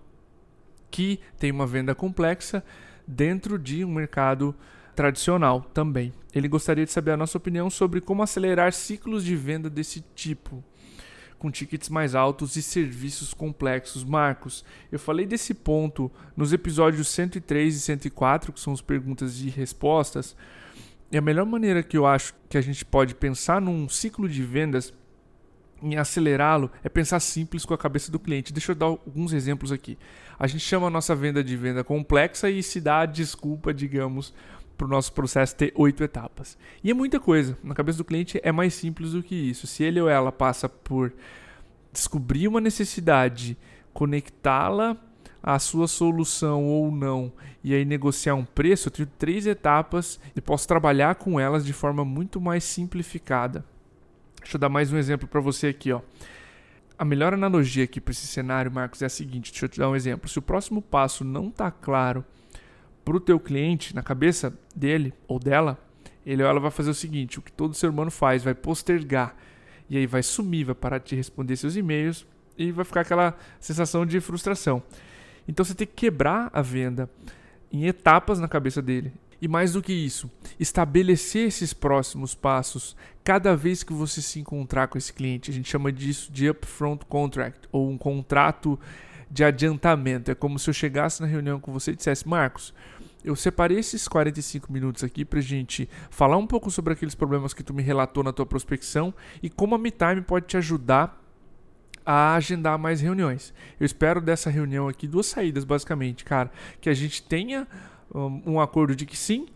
que 0.90 1.20
tem 1.38 1.50
uma 1.50 1.66
venda 1.66 1.94
complexa 1.94 2.64
dentro 3.06 3.58
de 3.58 3.84
um 3.84 3.92
mercado 3.92 4.54
tradicional 4.94 5.60
também. 5.74 6.12
Ele 6.34 6.48
gostaria 6.48 6.84
de 6.84 6.92
saber 6.92 7.12
a 7.12 7.16
nossa 7.16 7.36
opinião 7.36 7.68
sobre 7.68 8.00
como 8.00 8.22
acelerar 8.22 8.72
ciclos 8.72 9.24
de 9.24 9.34
venda 9.34 9.68
desse 9.68 10.04
tipo 10.14 10.62
com 11.38 11.50
tickets 11.50 11.88
mais 11.88 12.14
altos 12.14 12.57
e 12.57 12.62
serviços 12.62 13.33
complexos. 13.33 14.04
Marcos, 14.04 14.64
eu 14.90 14.99
falei 14.99 15.26
desse 15.26 15.54
ponto 15.54 16.11
nos 16.37 16.52
episódios 16.52 17.09
103 17.09 17.76
e 17.76 17.80
104, 17.80 18.52
que 18.52 18.61
são 18.61 18.73
as 18.73 18.80
perguntas 18.80 19.40
e 19.40 19.49
respostas. 19.49 20.37
E 21.11 21.16
a 21.16 21.23
melhor 21.23 21.47
maneira 21.47 21.83
que 21.83 21.97
eu 21.97 22.07
acho 22.07 22.35
que 22.49 22.59
a 22.59 22.61
gente 22.61 22.85
pode 22.85 23.14
pensar 23.14 23.61
num 23.61 23.88
ciclo 23.88 24.28
de 24.28 24.42
vendas 24.42 24.92
em 25.83 25.97
acelerá-lo 25.97 26.71
é 26.83 26.88
pensar 26.88 27.21
simples 27.21 27.64
com 27.64 27.73
a 27.73 27.78
cabeça 27.78 28.11
do 28.11 28.18
cliente. 28.18 28.52
Deixa 28.52 28.73
eu 28.73 28.76
dar 28.76 28.87
alguns 28.87 29.33
exemplos 29.33 29.73
aqui. 29.73 29.97
A 30.38 30.47
gente 30.47 30.61
chama 30.61 30.88
a 30.88 30.90
nossa 30.90 31.14
venda 31.14 31.42
de 31.42 31.57
venda 31.57 31.83
complexa 31.83 32.50
e 32.50 32.62
se 32.62 32.80
dá 32.80 33.00
a 33.00 33.07
desculpa, 33.07 33.73
digamos, 33.73 34.35
para 34.78 34.87
o 34.87 34.90
nosso 34.90 35.12
processo 35.12 35.56
ter 35.56 35.73
oito 35.75 36.04
etapas. 36.04 36.56
E 36.82 36.90
é 36.90 36.94
muita 36.94 37.18
coisa. 37.18 37.58
Na 37.64 37.75
cabeça 37.75 37.99
do 37.99 38.04
cliente 38.04 38.40
é 38.44 38.52
mais 38.52 38.73
simples 38.73 39.12
do 39.12 39.23
que 39.23 39.35
isso. 39.35 39.66
Se 39.66 39.82
ele 39.82 40.00
ou 40.00 40.08
ela 40.08 40.30
passa 40.30 40.68
por 40.68 41.12
descobrir 41.92 42.47
uma 42.47 42.61
necessidade, 42.61 43.58
conectá-la 43.92 44.97
à 45.42 45.58
sua 45.58 45.88
solução 45.88 46.64
ou 46.64 46.92
não, 46.92 47.32
e 47.62 47.75
aí 47.75 47.85
negociar 47.85 48.37
um 48.37 48.44
preço, 48.44 48.87
eu 48.87 48.92
tenho 48.92 49.11
três 49.18 49.47
etapas 49.47 50.20
e 50.35 50.40
posso 50.40 50.68
trabalhar 50.68 51.16
com 51.16 51.40
elas 51.40 51.66
de 51.66 51.73
forma 51.73 52.04
muito 52.04 52.40
mais 52.40 52.62
simplificada. 52.62 53.64
Deixa 54.40 54.56
eu 54.56 54.61
dar 54.61 54.68
mais 54.68 54.92
um 54.92 54.97
exemplo 54.97 55.26
para 55.26 55.40
você 55.40 55.68
aqui, 55.68 55.92
ó. 55.92 56.00
A 56.97 57.04
melhor 57.04 57.35
analogia 57.35 57.85
aqui 57.85 58.00
para 58.00 58.12
esse 58.12 58.26
cenário, 58.26 58.70
Marcos, 58.70 59.02
é 59.02 59.06
a 59.06 59.11
seguinte: 59.11 59.50
deixa 59.50 59.66
eu 59.66 59.68
te 59.68 59.78
dar 59.78 59.88
um 59.88 59.97
exemplo. 59.97 60.28
Se 60.28 60.38
o 60.38 60.42
próximo 60.42 60.80
passo 60.80 61.25
não 61.25 61.49
está 61.49 61.70
claro 61.70 62.25
para 63.08 63.16
o 63.16 63.20
teu 63.20 63.40
cliente, 63.40 63.94
na 63.94 64.02
cabeça 64.02 64.52
dele 64.76 65.14
ou 65.26 65.38
dela, 65.38 65.78
ele 66.26 66.42
ou 66.42 66.48
ela 66.50 66.60
vai 66.60 66.70
fazer 66.70 66.90
o 66.90 66.94
seguinte: 66.94 67.38
o 67.38 67.42
que 67.42 67.50
todo 67.50 67.72
ser 67.72 67.88
humano 67.88 68.10
faz, 68.10 68.44
vai 68.44 68.54
postergar. 68.54 69.34
E 69.88 69.96
aí 69.96 70.06
vai 70.06 70.22
sumir, 70.22 70.66
vai 70.66 70.74
parar 70.74 70.98
de 70.98 71.16
responder 71.16 71.56
seus 71.56 71.74
e-mails 71.74 72.26
e 72.58 72.70
vai 72.70 72.84
ficar 72.84 73.00
aquela 73.00 73.34
sensação 73.58 74.04
de 74.04 74.20
frustração. 74.20 74.82
Então 75.48 75.64
você 75.64 75.74
tem 75.74 75.86
que 75.86 75.94
quebrar 75.94 76.50
a 76.52 76.60
venda 76.60 77.08
em 77.72 77.86
etapas 77.86 78.38
na 78.38 78.46
cabeça 78.46 78.82
dele. 78.82 79.10
E 79.40 79.48
mais 79.48 79.72
do 79.72 79.80
que 79.80 79.92
isso, 79.94 80.30
estabelecer 80.60 81.46
esses 81.46 81.72
próximos 81.72 82.34
passos 82.34 82.94
cada 83.24 83.56
vez 83.56 83.82
que 83.82 83.94
você 83.94 84.20
se 84.20 84.38
encontrar 84.38 84.88
com 84.88 84.98
esse 84.98 85.14
cliente. 85.14 85.50
A 85.50 85.54
gente 85.54 85.70
chama 85.70 85.90
disso 85.90 86.30
de 86.30 86.50
upfront 86.50 87.06
contract 87.06 87.66
ou 87.72 87.88
um 87.88 87.96
contrato 87.96 88.78
de 89.30 89.44
adiantamento. 89.44 90.30
É 90.30 90.34
como 90.34 90.58
se 90.58 90.68
eu 90.70 90.74
chegasse 90.74 91.20
na 91.20 91.26
reunião 91.26 91.60
com 91.60 91.72
você 91.72 91.92
e 91.92 91.96
dissesse: 91.96 92.26
Marcos, 92.26 92.72
eu 93.25 93.34
separei 93.34 93.78
esses 93.78 94.06
45 94.06 94.72
minutos 94.72 95.02
aqui 95.02 95.25
para 95.25 95.40
gente 95.40 95.88
falar 96.10 96.37
um 96.37 96.46
pouco 96.46 96.70
sobre 96.70 96.92
aqueles 96.92 97.14
problemas 97.14 97.52
que 97.52 97.62
tu 97.62 97.75
me 97.75 97.82
relatou 97.82 98.22
na 98.22 98.32
tua 98.32 98.46
prospecção 98.46 99.12
e 99.42 99.50
como 99.50 99.75
a 99.75 99.78
MeTime 99.78 100.22
pode 100.22 100.46
te 100.46 100.56
ajudar 100.56 101.22
a 102.06 102.37
agendar 102.37 102.78
mais 102.78 103.02
reuniões. 103.02 103.52
Eu 103.78 103.84
espero 103.84 104.20
dessa 104.20 104.48
reunião 104.48 104.88
aqui 104.88 105.06
duas 105.06 105.26
saídas, 105.26 105.62
basicamente, 105.64 106.25
cara, 106.25 106.50
que 106.80 106.88
a 106.88 106.94
gente 106.94 107.22
tenha 107.22 107.68
um, 108.14 108.58
acordo 108.60 108.96
de 108.96 109.04
que 109.04 109.16
sim, 109.16 109.46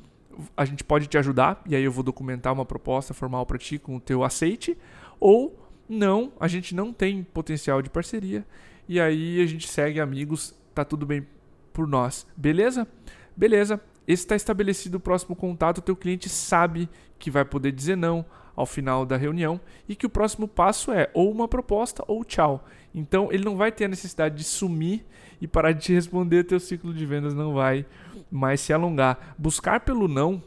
a 0.55 0.65
gente 0.67 0.85
pode 0.85 1.07
te 1.07 1.17
ajudar, 1.17 1.63
e 1.67 1.75
aí 1.75 1.83
eu 1.83 1.91
vou 1.91 2.05
documentar 2.05 2.53
uma 2.53 2.67
proposta 2.67 3.15
formal 3.15 3.47
para 3.47 3.57
ti 3.57 3.79
com 3.79 3.97
o 3.97 4.01
teu 4.01 4.23
aceite, 4.23 4.77
ou 5.19 5.59
não, 5.89 6.33
a 6.39 6.47
gente 6.47 6.75
não 6.75 6.93
tem 6.93 7.23
potencial 7.23 7.81
de 7.81 7.89
parceria, 7.89 8.45
e 8.87 9.01
aí 9.01 9.41
a 9.41 9.47
gente 9.47 9.67
segue 9.67 9.99
amigos, 9.99 10.55
tá 10.75 10.85
tudo 10.85 11.07
bem 11.07 11.27
por 11.73 11.89
nós, 11.89 12.27
beleza? 12.37 12.87
Beleza, 13.37 13.81
esse 14.07 14.25
está 14.25 14.37
estabelecido 14.37 14.97
o 14.97 15.01
próximo 15.01 15.37
contato, 15.37 15.79
o 15.79 15.83
teu 15.83 15.97
cliente 15.97 16.29
sabe 16.29 16.89
que 17.19 17.31
vai 17.31 17.45
poder 17.45 17.73
dizer 17.73 17.97
não 17.97 18.25
ao 18.55 18.67
final 18.67 19.07
da 19.07 19.17
reunião 19.17 19.61
e 19.89 19.95
que 19.95 20.07
o 20.07 20.11
próximo 20.11 20.47
passo 20.47 20.93
é 20.93 21.11
ou 21.15 21.31
uma 21.31 21.49
proposta 21.49 22.05
ou 22.07 22.25
tchau. 22.25 22.67
Então 22.95 23.33
ele 23.33 23.45
não 23.45 23.57
vai 23.57 23.73
ter 23.73 23.87
a 23.87 23.89
necessidade 23.89 24.37
de 24.37 24.45
sumir 24.45 25.05
e 25.41 25.49
parar 25.49 25.73
de 25.73 25.81
te 25.81 25.93
responder, 25.93 26.45
teu 26.45 26.61
ciclo 26.61 26.93
de 26.93 27.07
vendas 27.07 27.35
não 27.35 27.55
vai 27.55 27.87
mais 28.31 28.61
se 28.61 28.73
alongar. 28.73 29.35
Buscar 29.39 29.81
pelo 29.81 30.07
não, 30.07 30.43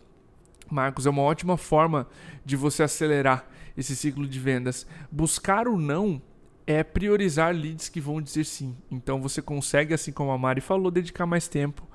Marcos, 0.69 1.05
é 1.05 1.09
uma 1.09 1.21
ótima 1.21 1.57
forma 1.57 2.07
de 2.45 2.55
você 2.55 2.83
acelerar 2.83 3.47
esse 3.75 3.95
ciclo 3.95 4.27
de 4.27 4.39
vendas. 4.39 4.85
Buscar 5.11 5.67
o 5.67 5.77
não 5.77 6.21
é 6.67 6.83
priorizar 6.83 7.53
leads 7.53 7.89
que 7.89 7.99
vão 7.99 8.21
dizer 8.21 8.43
sim. 8.43 8.75
Então 8.89 9.21
você 9.21 9.41
consegue, 9.41 9.93
assim 9.93 10.11
como 10.11 10.31
a 10.31 10.37
Mari 10.37 10.61
falou, 10.61 10.91
dedicar 10.91 11.25
mais 11.25 11.47
tempo 11.47 11.87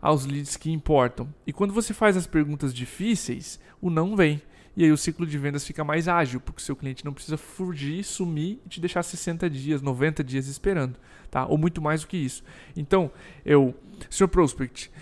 aos 0.00 0.26
leads 0.26 0.56
que 0.56 0.70
importam. 0.70 1.32
E 1.46 1.52
quando 1.52 1.72
você 1.72 1.92
faz 1.94 2.16
as 2.16 2.26
perguntas 2.26 2.72
difíceis, 2.72 3.60
o 3.80 3.90
não 3.90 4.16
vem. 4.16 4.40
E 4.76 4.84
aí 4.84 4.92
o 4.92 4.96
ciclo 4.96 5.26
de 5.26 5.38
vendas 5.38 5.66
fica 5.66 5.82
mais 5.82 6.06
ágil, 6.06 6.38
porque 6.38 6.60
o 6.60 6.64
seu 6.64 6.76
cliente 6.76 7.02
não 7.02 7.14
precisa 7.14 7.38
fugir, 7.38 8.04
sumir 8.04 8.60
e 8.66 8.68
te 8.68 8.78
deixar 8.78 9.02
60 9.02 9.48
dias, 9.48 9.80
90 9.80 10.22
dias 10.22 10.48
esperando, 10.48 10.98
tá? 11.30 11.46
Ou 11.46 11.56
muito 11.56 11.80
mais 11.80 12.02
do 12.02 12.06
que 12.06 12.16
isso. 12.18 12.44
Então, 12.76 13.10
eu, 13.42 13.74
Sr. 14.10 14.28
Prospect, 14.28 14.92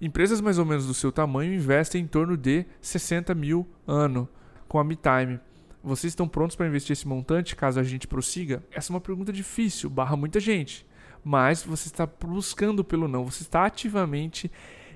empresas 0.00 0.40
mais 0.40 0.56
ou 0.56 0.64
menos 0.64 0.86
do 0.86 0.94
seu 0.94 1.10
tamanho 1.10 1.52
investem 1.52 2.02
em 2.02 2.06
torno 2.06 2.36
de 2.36 2.64
60 2.80 3.34
mil 3.34 3.66
ano 3.88 4.28
com 4.68 4.78
a 4.78 4.84
MeTime. 4.84 5.40
Vocês 5.82 6.12
estão 6.12 6.28
prontos 6.28 6.54
para 6.54 6.68
investir 6.68 6.92
esse 6.92 7.06
montante 7.06 7.56
caso 7.56 7.80
a 7.80 7.82
gente 7.82 8.06
prossiga? 8.06 8.62
Essa 8.70 8.92
é 8.92 8.94
uma 8.94 9.00
pergunta 9.00 9.32
difícil, 9.32 9.90
barra 9.90 10.16
muita 10.16 10.38
gente. 10.38 10.86
Mas 11.24 11.62
você 11.62 11.88
está 11.88 12.06
buscando 12.06 12.84
pelo 12.84 13.08
não, 13.08 13.24
você 13.24 13.42
está 13.42 13.64
ativamente 13.64 14.50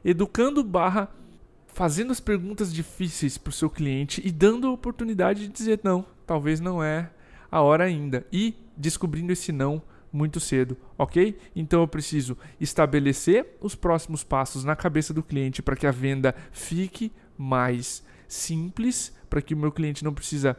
educando 0.04 0.62
barra 0.62 1.08
fazendo 1.66 2.10
as 2.10 2.20
perguntas 2.20 2.72
difíceis 2.72 3.38
para 3.38 3.50
o 3.50 3.52
seu 3.52 3.70
cliente 3.70 4.20
e 4.24 4.32
dando 4.32 4.66
a 4.66 4.72
oportunidade 4.72 5.42
de 5.42 5.48
dizer 5.48 5.80
não, 5.84 6.04
talvez 6.26 6.60
não 6.60 6.82
é 6.82 7.10
a 7.50 7.60
hora 7.60 7.84
ainda. 7.84 8.26
E 8.32 8.54
descobrindo 8.76 9.32
esse 9.32 9.52
não 9.52 9.80
muito 10.12 10.40
cedo, 10.40 10.76
ok? 10.96 11.38
Então 11.54 11.80
eu 11.80 11.88
preciso 11.88 12.36
estabelecer 12.60 13.56
os 13.60 13.74
próximos 13.74 14.24
passos 14.24 14.64
na 14.64 14.74
cabeça 14.74 15.14
do 15.14 15.22
cliente 15.22 15.62
para 15.62 15.76
que 15.76 15.86
a 15.86 15.92
venda 15.92 16.34
fique 16.50 17.12
mais 17.36 18.02
simples, 18.26 19.14
para 19.30 19.40
que 19.40 19.54
o 19.54 19.56
meu 19.56 19.70
cliente 19.70 20.04
não 20.04 20.12
precisa 20.12 20.56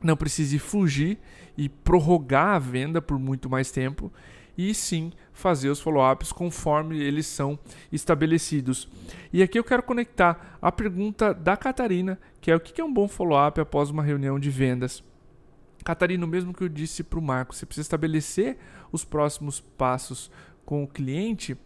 não 0.00 0.16
precise 0.16 0.60
fugir 0.60 1.18
e 1.56 1.68
prorrogar 1.68 2.54
a 2.54 2.58
venda 2.58 3.02
por 3.02 3.18
muito 3.18 3.50
mais 3.50 3.70
tempo 3.70 4.12
e 4.58 4.74
sim 4.74 5.12
fazer 5.32 5.68
os 5.68 5.80
follow-ups 5.80 6.32
conforme 6.32 7.00
eles 7.00 7.26
são 7.26 7.56
estabelecidos. 7.92 8.88
E 9.32 9.40
aqui 9.40 9.56
eu 9.56 9.62
quero 9.62 9.84
conectar 9.84 10.58
a 10.60 10.72
pergunta 10.72 11.32
da 11.32 11.56
Catarina, 11.56 12.18
que 12.40 12.50
é 12.50 12.56
o 12.56 12.60
que 12.60 12.80
é 12.80 12.84
um 12.84 12.92
bom 12.92 13.06
follow-up 13.06 13.60
após 13.60 13.88
uma 13.88 14.02
reunião 14.02 14.40
de 14.40 14.50
vendas. 14.50 15.04
Catarina, 15.84 16.24
o 16.26 16.28
mesmo 16.28 16.52
que 16.52 16.64
eu 16.64 16.68
disse 16.68 17.04
para 17.04 17.20
o 17.20 17.22
Marco, 17.22 17.54
você 17.54 17.64
precisa 17.64 17.84
estabelecer 17.84 18.58
os 18.90 19.04
próximos 19.04 19.60
passos 19.60 20.28
com 20.64 20.82
o 20.82 20.88
cliente 20.88 21.56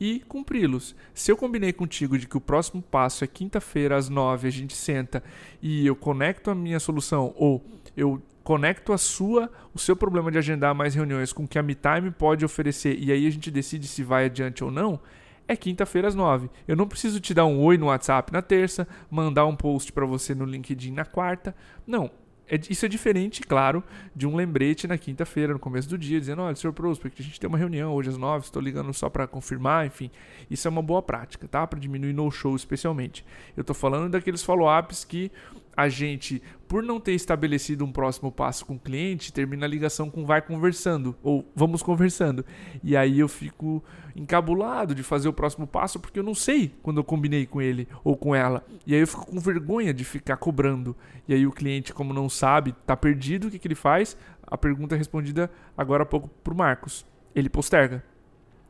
e 0.00 0.20
cumpri-los. 0.20 0.96
Se 1.12 1.30
eu 1.30 1.36
combinei 1.36 1.72
contigo 1.72 2.18
de 2.18 2.26
que 2.26 2.36
o 2.36 2.40
próximo 2.40 2.80
passo 2.80 3.24
é 3.24 3.26
quinta-feira 3.26 3.96
às 3.96 4.08
nove, 4.08 4.48
a 4.48 4.50
gente 4.50 4.74
senta 4.74 5.22
e 5.60 5.86
eu 5.86 5.94
conecto 5.94 6.50
a 6.50 6.54
minha 6.54 6.80
solução 6.80 7.34
ou 7.36 7.64
eu 7.98 8.22
conecto 8.44 8.92
a 8.92 8.98
sua, 8.98 9.50
o 9.74 9.78
seu 9.78 9.94
problema 9.94 10.30
de 10.30 10.38
agendar 10.38 10.74
mais 10.74 10.94
reuniões 10.94 11.32
com 11.32 11.44
o 11.44 11.48
que 11.48 11.58
a 11.58 11.62
MeTime 11.62 12.10
pode 12.10 12.44
oferecer 12.44 12.98
e 12.98 13.12
aí 13.12 13.26
a 13.26 13.30
gente 13.30 13.50
decide 13.50 13.86
se 13.86 14.02
vai 14.02 14.24
adiante 14.24 14.64
ou 14.64 14.70
não, 14.70 14.98
é 15.46 15.56
quinta-feira 15.56 16.08
às 16.08 16.14
nove. 16.14 16.48
Eu 16.66 16.76
não 16.76 16.86
preciso 16.86 17.20
te 17.20 17.34
dar 17.34 17.44
um 17.44 17.60
oi 17.60 17.76
no 17.76 17.86
WhatsApp 17.86 18.32
na 18.32 18.40
terça, 18.40 18.86
mandar 19.10 19.44
um 19.46 19.56
post 19.56 19.92
para 19.92 20.06
você 20.06 20.34
no 20.34 20.44
LinkedIn 20.44 20.92
na 20.92 21.04
quarta. 21.04 21.54
Não, 21.86 22.10
é, 22.50 22.58
isso 22.70 22.86
é 22.86 22.88
diferente, 22.88 23.42
claro, 23.42 23.84
de 24.16 24.26
um 24.26 24.34
lembrete 24.34 24.86
na 24.86 24.96
quinta-feira, 24.96 25.52
no 25.52 25.58
começo 25.58 25.88
do 25.88 25.98
dia, 25.98 26.18
dizendo: 26.18 26.40
olha, 26.42 26.56
Sr. 26.56 26.72
Prospect, 26.72 27.20
a 27.20 27.24
gente 27.24 27.38
tem 27.38 27.48
uma 27.48 27.58
reunião 27.58 27.92
hoje 27.92 28.08
às 28.08 28.16
nove, 28.16 28.46
estou 28.46 28.62
ligando 28.62 28.92
só 28.94 29.10
para 29.10 29.26
confirmar, 29.26 29.86
enfim. 29.86 30.10
Isso 30.50 30.66
é 30.66 30.70
uma 30.70 30.82
boa 30.82 31.02
prática, 31.02 31.46
tá? 31.46 31.66
Para 31.66 31.78
diminuir 31.78 32.14
no-show, 32.14 32.56
especialmente. 32.56 33.24
Eu 33.56 33.60
estou 33.60 33.74
falando 33.74 34.10
daqueles 34.10 34.42
follow-ups 34.42 35.04
que 35.04 35.30
a 35.78 35.88
gente, 35.88 36.42
por 36.66 36.82
não 36.82 36.98
ter 36.98 37.12
estabelecido 37.12 37.84
um 37.84 37.92
próximo 37.92 38.32
passo 38.32 38.66
com 38.66 38.74
o 38.74 38.78
cliente, 38.80 39.32
termina 39.32 39.64
a 39.64 39.68
ligação 39.68 40.10
com 40.10 40.26
vai 40.26 40.42
conversando 40.42 41.16
ou 41.22 41.48
vamos 41.54 41.84
conversando. 41.84 42.44
E 42.82 42.96
aí 42.96 43.20
eu 43.20 43.28
fico 43.28 43.80
encabulado 44.16 44.92
de 44.92 45.04
fazer 45.04 45.28
o 45.28 45.32
próximo 45.32 45.68
passo 45.68 46.00
porque 46.00 46.18
eu 46.18 46.24
não 46.24 46.34
sei 46.34 46.74
quando 46.82 46.96
eu 46.96 47.04
combinei 47.04 47.46
com 47.46 47.62
ele 47.62 47.86
ou 48.02 48.16
com 48.16 48.34
ela. 48.34 48.66
E 48.84 48.92
aí 48.92 49.00
eu 49.00 49.06
fico 49.06 49.24
com 49.24 49.38
vergonha 49.38 49.94
de 49.94 50.02
ficar 50.02 50.36
cobrando. 50.36 50.96
E 51.28 51.32
aí 51.32 51.46
o 51.46 51.52
cliente, 51.52 51.94
como 51.94 52.12
não 52.12 52.28
sabe, 52.28 52.74
tá 52.84 52.96
perdido, 52.96 53.46
o 53.46 53.50
que, 53.52 53.56
que 53.60 53.68
ele 53.68 53.76
faz? 53.76 54.16
A 54.44 54.58
pergunta 54.58 54.96
é 54.96 54.98
respondida 54.98 55.48
agora 55.76 56.02
há 56.02 56.06
pouco 56.06 56.28
pro 56.42 56.56
Marcos. 56.56 57.06
Ele 57.36 57.48
posterga. 57.48 58.02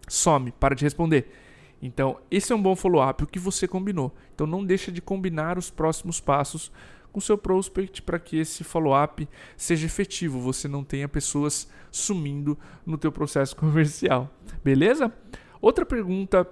Some, 0.07 0.53
para 0.53 0.75
de 0.75 0.85
responder. 0.85 1.33
Então, 1.81 2.19
esse 2.31 2.53
é 2.53 2.57
um 2.57 2.63
bom 2.63 2.75
follow-up, 2.75 3.23
o 3.23 3.27
que 3.27 3.39
você 3.39 3.69
combinou. 3.69 4.15
Então, 4.35 4.47
não 4.47 4.65
deixa 4.65 4.91
de 4.91 5.01
combinar 5.01 5.57
os 5.57 5.71
próximos 5.71 6.21
passos 6.21 6.73
seu 7.21 7.39
prospect 7.39 8.03
para 8.03 8.19
que 8.19 8.39
esse 8.39 8.65
follow-up 8.65 9.29
seja 9.57 9.87
efetivo, 9.87 10.41
você 10.41 10.69
não 10.69 10.85
tenha 10.85 11.09
pessoas 11.09 11.69
sumindo 11.91 12.59
no 12.85 12.99
teu 12.99 13.11
processo 13.13 13.55
comercial. 13.57 14.31
Beleza? 14.63 15.13
Outra 15.61 15.85
pergunta 15.85 16.49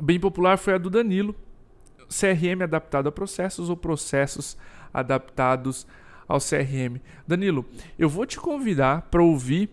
bem 0.00 0.18
popular 0.18 0.56
foi 0.56 0.74
a 0.74 0.78
do 0.78 0.90
Danilo. 0.90 1.34
CRM 2.08 2.62
adaptado 2.62 3.08
a 3.08 3.12
processos 3.12 3.70
ou 3.70 3.76
processos 3.76 4.56
adaptados 4.92 5.86
ao 6.26 6.38
CRM? 6.38 7.00
Danilo, 7.26 7.64
eu 7.98 8.08
vou 8.08 8.26
te 8.26 8.38
convidar 8.38 9.02
para 9.02 9.22
ouvir 9.22 9.70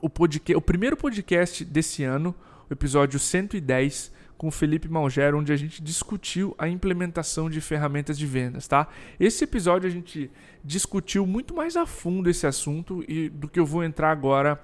o, 0.00 0.08
podcast, 0.08 0.56
o 0.56 0.60
primeiro 0.60 0.96
podcast 0.96 1.64
desse 1.64 2.04
ano, 2.04 2.34
o 2.68 2.72
episódio 2.72 3.18
110 3.18 4.12
com 4.42 4.48
o 4.48 4.50
Felipe 4.50 4.88
Malgero, 4.88 5.38
onde 5.38 5.52
a 5.52 5.56
gente 5.56 5.80
discutiu 5.80 6.52
a 6.58 6.68
implementação 6.68 7.48
de 7.48 7.60
ferramentas 7.60 8.18
de 8.18 8.26
vendas, 8.26 8.66
tá? 8.66 8.88
Esse 9.20 9.44
episódio 9.44 9.86
a 9.86 9.92
gente 9.92 10.28
discutiu 10.64 11.24
muito 11.24 11.54
mais 11.54 11.76
a 11.76 11.86
fundo 11.86 12.28
esse 12.28 12.44
assunto 12.44 13.04
e 13.06 13.28
do 13.28 13.46
que 13.46 13.60
eu 13.60 13.64
vou 13.64 13.84
entrar 13.84 14.10
agora 14.10 14.60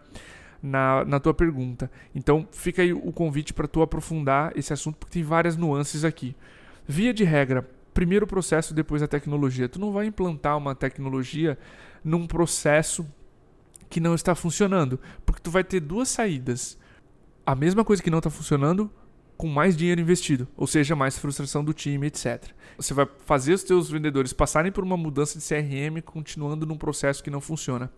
na, 0.60 1.04
na 1.04 1.20
tua 1.20 1.32
pergunta. 1.32 1.88
Então 2.12 2.48
fica 2.50 2.82
aí 2.82 2.92
o 2.92 3.12
convite 3.12 3.54
para 3.54 3.68
tu 3.68 3.80
aprofundar 3.80 4.52
esse 4.58 4.72
assunto, 4.72 4.96
porque 4.96 5.12
tem 5.12 5.22
várias 5.22 5.56
nuances 5.56 6.04
aqui. 6.04 6.34
Via 6.84 7.14
de 7.14 7.22
regra, 7.22 7.64
primeiro 7.94 8.24
o 8.24 8.28
processo, 8.28 8.74
depois 8.74 9.00
a 9.00 9.06
tecnologia. 9.06 9.68
Tu 9.68 9.78
não 9.78 9.92
vai 9.92 10.06
implantar 10.06 10.58
uma 10.58 10.74
tecnologia 10.74 11.56
num 12.02 12.26
processo 12.26 13.06
que 13.88 14.00
não 14.00 14.16
está 14.16 14.34
funcionando, 14.34 14.98
porque 15.24 15.40
tu 15.40 15.52
vai 15.52 15.62
ter 15.62 15.78
duas 15.78 16.08
saídas. 16.08 16.76
A 17.46 17.54
mesma 17.54 17.84
coisa 17.84 18.02
que 18.02 18.10
não 18.10 18.18
está 18.18 18.28
funcionando 18.28 18.90
com 19.38 19.46
mais 19.46 19.76
dinheiro 19.76 20.00
investido, 20.00 20.48
ou 20.56 20.66
seja, 20.66 20.96
mais 20.96 21.16
frustração 21.16 21.64
do 21.64 21.72
time, 21.72 22.08
etc. 22.08 22.50
Você 22.76 22.92
vai 22.92 23.06
fazer 23.24 23.54
os 23.54 23.60
seus 23.60 23.88
vendedores 23.88 24.32
passarem 24.32 24.72
por 24.72 24.82
uma 24.82 24.96
mudança 24.96 25.38
de 25.38 25.44
CRM 25.46 26.02
continuando 26.04 26.66
num 26.66 26.76
processo 26.76 27.22
que 27.22 27.30
não 27.30 27.40
funciona. 27.40 27.88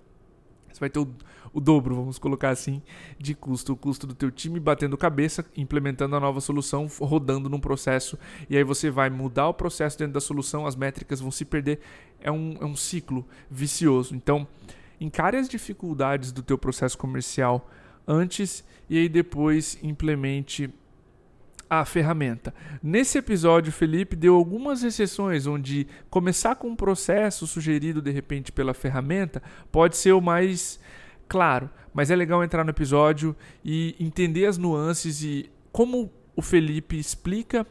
Você 0.70 0.78
vai 0.78 0.90
ter 0.90 0.98
o, 0.98 1.08
o, 1.50 1.58
dobro, 1.58 1.96
vamos 1.96 2.18
colocar 2.18 2.50
assim, 2.50 2.82
de 3.18 3.34
custo. 3.34 3.72
O 3.72 3.76
custo 3.76 4.06
do 4.06 4.14
teu 4.14 4.30
time 4.30 4.60
batendo 4.60 4.98
cabeça, 4.98 5.42
implementando 5.56 6.14
a 6.14 6.20
nova 6.20 6.42
solução, 6.42 6.86
rodando 7.00 7.48
num 7.48 7.58
processo. 7.58 8.18
E 8.48 8.56
aí 8.56 8.62
você 8.62 8.90
vai 8.90 9.08
mudar 9.08 9.48
o 9.48 9.54
processo 9.54 9.98
dentro 9.98 10.12
da 10.12 10.20
solução, 10.20 10.66
as 10.66 10.76
métricas 10.76 11.20
vão 11.20 11.30
se 11.30 11.46
perder. 11.46 11.80
É 12.20 12.30
um, 12.30 12.54
é 12.60 12.66
um 12.66 12.76
ciclo 12.76 13.26
vicioso. 13.50 14.14
Então, 14.14 14.46
encare 15.00 15.38
as 15.38 15.48
dificuldades 15.48 16.32
do 16.32 16.42
teu 16.42 16.58
processo 16.58 16.98
comercial 16.98 17.66
antes 18.06 18.62
e 18.88 18.98
aí 18.98 19.08
depois 19.08 19.78
implemente 19.82 20.68
a 21.70 21.84
ferramenta. 21.84 22.52
Nesse 22.82 23.16
episódio, 23.16 23.72
Felipe 23.72 24.16
deu 24.16 24.34
algumas 24.34 24.82
exceções 24.82 25.46
onde 25.46 25.86
começar 26.10 26.56
com 26.56 26.66
um 26.66 26.74
processo 26.74 27.46
sugerido 27.46 28.02
de 28.02 28.10
repente 28.10 28.50
pela 28.50 28.74
ferramenta 28.74 29.40
pode 29.70 29.96
ser 29.96 30.10
o 30.12 30.20
mais 30.20 30.80
claro, 31.28 31.70
mas 31.94 32.10
é 32.10 32.16
legal 32.16 32.42
entrar 32.42 32.64
no 32.64 32.70
episódio 32.70 33.36
e 33.64 33.94
entender 34.00 34.46
as 34.46 34.58
nuances 34.58 35.22
e 35.22 35.48
como 35.70 36.10
o 36.34 36.42
Felipe 36.42 36.98
explica 36.98 37.64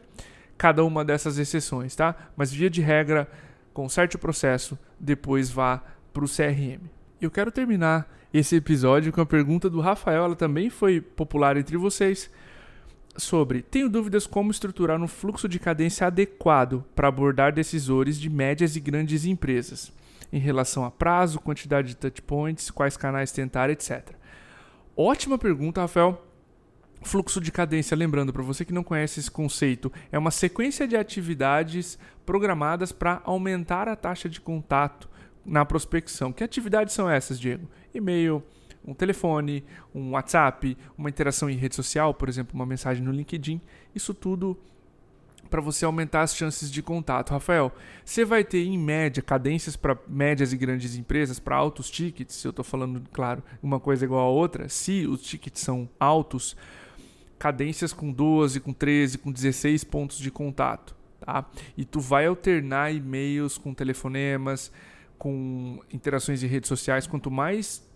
cada 0.56 0.82
uma 0.82 1.04
dessas 1.04 1.38
exceções, 1.38 1.94
tá? 1.94 2.14
Mas 2.34 2.50
via 2.50 2.70
de 2.70 2.80
regra, 2.80 3.28
conserte 3.74 4.16
o 4.16 4.18
processo, 4.18 4.78
depois 4.98 5.50
vá 5.50 5.82
para 6.12 6.24
o 6.24 6.28
CRM. 6.28 6.80
Eu 7.20 7.30
quero 7.30 7.52
terminar 7.52 8.10
esse 8.32 8.56
episódio 8.56 9.12
com 9.12 9.20
a 9.20 9.26
pergunta 9.26 9.68
do 9.68 9.80
Rafael, 9.80 10.24
ela 10.24 10.36
também 10.36 10.70
foi 10.70 11.02
popular 11.02 11.56
entre 11.58 11.76
vocês 11.76 12.30
sobre 13.20 13.62
tenho 13.62 13.88
dúvidas 13.88 14.26
como 14.26 14.50
estruturar 14.50 15.00
um 15.00 15.06
fluxo 15.06 15.48
de 15.48 15.58
cadência 15.58 16.06
adequado 16.06 16.84
para 16.94 17.08
abordar 17.08 17.52
decisores 17.52 18.18
de 18.18 18.28
médias 18.28 18.74
e 18.74 18.80
grandes 18.80 19.24
empresas 19.24 19.92
em 20.32 20.38
relação 20.38 20.84
a 20.84 20.90
prazo, 20.90 21.40
quantidade 21.40 21.88
de 21.88 21.96
touchpoints, 21.96 22.70
quais 22.70 22.96
canais 22.96 23.32
tentar, 23.32 23.70
etc. 23.70 24.10
Ótima 24.96 25.38
pergunta, 25.38 25.80
Rafael. 25.80 26.26
Fluxo 27.02 27.40
de 27.40 27.50
cadência, 27.50 27.96
lembrando 27.96 28.32
para 28.32 28.42
você 28.42 28.64
que 28.64 28.74
não 28.74 28.84
conhece 28.84 29.20
esse 29.20 29.30
conceito, 29.30 29.90
é 30.12 30.18
uma 30.18 30.30
sequência 30.30 30.86
de 30.86 30.96
atividades 30.96 31.98
programadas 32.26 32.92
para 32.92 33.22
aumentar 33.24 33.88
a 33.88 33.96
taxa 33.96 34.28
de 34.28 34.40
contato 34.40 35.08
na 35.44 35.64
prospecção. 35.64 36.30
Que 36.30 36.44
atividades 36.44 36.92
são 36.92 37.08
essas, 37.08 37.40
Diego? 37.40 37.66
E-mail, 37.94 38.44
um 38.84 38.94
telefone, 38.94 39.64
um 39.94 40.12
WhatsApp, 40.12 40.76
uma 40.96 41.08
interação 41.08 41.48
em 41.50 41.56
rede 41.56 41.74
social, 41.74 42.14
por 42.14 42.28
exemplo, 42.28 42.54
uma 42.54 42.66
mensagem 42.66 43.02
no 43.02 43.12
LinkedIn. 43.12 43.60
Isso 43.94 44.14
tudo 44.14 44.58
para 45.50 45.60
você 45.60 45.84
aumentar 45.84 46.22
as 46.22 46.34
chances 46.34 46.70
de 46.70 46.80
contato. 46.80 47.30
Rafael, 47.30 47.72
você 48.04 48.24
vai 48.24 48.44
ter 48.44 48.64
em 48.64 48.78
média 48.78 49.22
cadências 49.22 49.76
para 49.76 49.98
médias 50.06 50.52
e 50.52 50.56
grandes 50.56 50.94
empresas, 50.94 51.40
para 51.40 51.56
altos 51.56 51.90
tickets, 51.90 52.36
se 52.36 52.46
eu 52.46 52.50
estou 52.50 52.64
falando, 52.64 53.02
claro, 53.12 53.42
uma 53.62 53.80
coisa 53.80 54.04
igual 54.04 54.26
a 54.26 54.30
outra, 54.30 54.68
se 54.68 55.06
os 55.06 55.22
tickets 55.22 55.60
são 55.60 55.88
altos, 55.98 56.56
cadências 57.38 57.92
com 57.92 58.12
12, 58.12 58.60
com 58.60 58.72
13, 58.72 59.18
com 59.18 59.32
16 59.32 59.82
pontos 59.84 60.18
de 60.18 60.30
contato. 60.30 60.94
Tá? 61.20 61.44
E 61.76 61.84
tu 61.84 62.00
vai 62.00 62.26
alternar 62.26 62.94
e-mails 62.94 63.58
com 63.58 63.74
telefonemas, 63.74 64.72
com 65.18 65.80
interações 65.92 66.42
em 66.42 66.46
redes 66.46 66.68
sociais. 66.68 67.06
Quanto 67.06 67.30
mais 67.30 67.89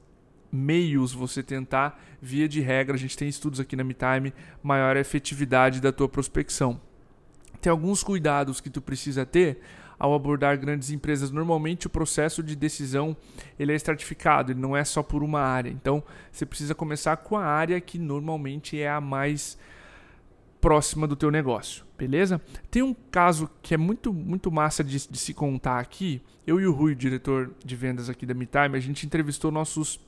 meios 0.54 1.12
você 1.12 1.42
tentar, 1.42 2.00
via 2.22 2.48
de 2.48 2.60
regra, 2.60 2.94
a 2.94 2.98
gente 2.98 3.16
tem 3.16 3.28
estudos 3.28 3.60
aqui 3.60 3.74
na 3.76 3.84
MeTime, 3.84 4.32
maior 4.62 4.96
a 4.96 5.00
efetividade 5.00 5.80
da 5.80 5.92
tua 5.92 6.08
prospecção. 6.08 6.80
Tem 7.60 7.70
alguns 7.70 8.02
cuidados 8.02 8.60
que 8.60 8.70
tu 8.70 8.80
precisa 8.80 9.26
ter 9.26 9.60
ao 9.98 10.14
abordar 10.14 10.58
grandes 10.58 10.90
empresas. 10.90 11.30
Normalmente 11.30 11.86
o 11.86 11.90
processo 11.90 12.42
de 12.42 12.54
decisão 12.54 13.16
ele 13.58 13.72
é 13.72 13.74
estratificado, 13.74 14.52
ele 14.52 14.60
não 14.60 14.76
é 14.76 14.84
só 14.84 15.02
por 15.02 15.22
uma 15.22 15.40
área. 15.40 15.70
Então 15.70 16.02
você 16.30 16.44
precisa 16.44 16.74
começar 16.74 17.16
com 17.16 17.36
a 17.36 17.44
área 17.44 17.80
que 17.80 17.98
normalmente 17.98 18.80
é 18.80 18.88
a 18.88 19.00
mais 19.00 19.58
próxima 20.60 21.06
do 21.06 21.14
teu 21.14 21.30
negócio, 21.30 21.84
beleza? 21.98 22.40
Tem 22.70 22.82
um 22.82 22.94
caso 23.10 23.50
que 23.62 23.74
é 23.74 23.76
muito 23.76 24.12
muito 24.14 24.50
massa 24.50 24.82
de, 24.82 25.08
de 25.08 25.18
se 25.18 25.34
contar 25.34 25.78
aqui. 25.78 26.22
Eu 26.46 26.60
e 26.60 26.66
o 26.66 26.72
Rui, 26.72 26.94
diretor 26.94 27.50
de 27.62 27.76
vendas 27.76 28.08
aqui 28.08 28.24
da 28.24 28.32
MeTime, 28.34 28.76
a 28.76 28.80
gente 28.80 29.04
entrevistou 29.04 29.50
nossos 29.50 30.00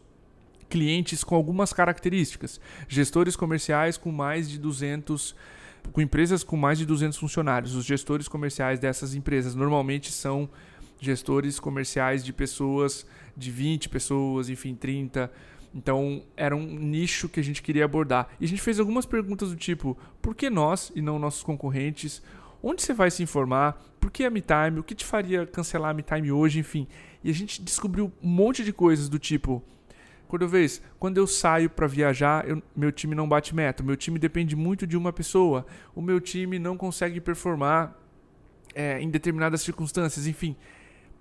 clientes 0.68 1.22
com 1.22 1.34
algumas 1.34 1.72
características. 1.72 2.60
Gestores 2.88 3.36
comerciais 3.36 3.96
com 3.96 4.10
mais 4.10 4.48
de 4.48 4.58
200 4.58 5.34
com 5.92 6.00
empresas 6.00 6.42
com 6.42 6.56
mais 6.56 6.78
de 6.78 6.86
200 6.86 7.16
funcionários. 7.16 7.74
Os 7.74 7.84
gestores 7.84 8.26
comerciais 8.26 8.80
dessas 8.80 9.14
empresas 9.14 9.54
normalmente 9.54 10.10
são 10.10 10.48
gestores 11.00 11.60
comerciais 11.60 12.24
de 12.24 12.32
pessoas 12.32 13.06
de 13.36 13.50
20 13.50 13.88
pessoas, 13.88 14.48
enfim, 14.48 14.74
30. 14.74 15.30
Então, 15.74 16.22
era 16.36 16.56
um 16.56 16.64
nicho 16.64 17.28
que 17.28 17.38
a 17.38 17.42
gente 17.44 17.62
queria 17.62 17.84
abordar. 17.84 18.28
E 18.40 18.44
a 18.44 18.48
gente 18.48 18.62
fez 18.62 18.80
algumas 18.80 19.04
perguntas 19.04 19.50
do 19.50 19.56
tipo: 19.56 19.96
por 20.22 20.34
que 20.34 20.48
nós 20.48 20.90
e 20.94 21.02
não 21.02 21.18
nossos 21.18 21.42
concorrentes? 21.42 22.22
Onde 22.62 22.82
você 22.82 22.94
vai 22.94 23.10
se 23.10 23.22
informar? 23.22 23.80
Por 24.00 24.10
que 24.10 24.24
a 24.24 24.30
MeTime? 24.30 24.80
O 24.80 24.82
que 24.82 24.94
te 24.94 25.04
faria 25.04 25.46
cancelar 25.46 25.90
a 25.90 25.94
MeTime 25.94 26.32
hoje? 26.32 26.58
Enfim. 26.58 26.86
E 27.22 27.30
a 27.30 27.34
gente 27.34 27.62
descobriu 27.62 28.10
um 28.22 28.28
monte 28.28 28.64
de 28.64 28.72
coisas 28.72 29.08
do 29.08 29.18
tipo: 29.18 29.62
Cordovez, 30.26 30.82
quando 30.98 31.18
eu 31.18 31.26
saio 31.26 31.70
para 31.70 31.86
viajar, 31.86 32.48
eu, 32.48 32.62
meu 32.74 32.90
time 32.90 33.14
não 33.14 33.28
bate 33.28 33.54
meta. 33.54 33.82
Meu 33.82 33.96
time 33.96 34.18
depende 34.18 34.56
muito 34.56 34.86
de 34.86 34.96
uma 34.96 35.12
pessoa. 35.12 35.66
O 35.94 36.02
meu 36.02 36.20
time 36.20 36.58
não 36.58 36.76
consegue 36.76 37.20
performar 37.20 37.96
é, 38.74 39.00
em 39.00 39.08
determinadas 39.08 39.62
circunstâncias. 39.62 40.26
Enfim, 40.26 40.56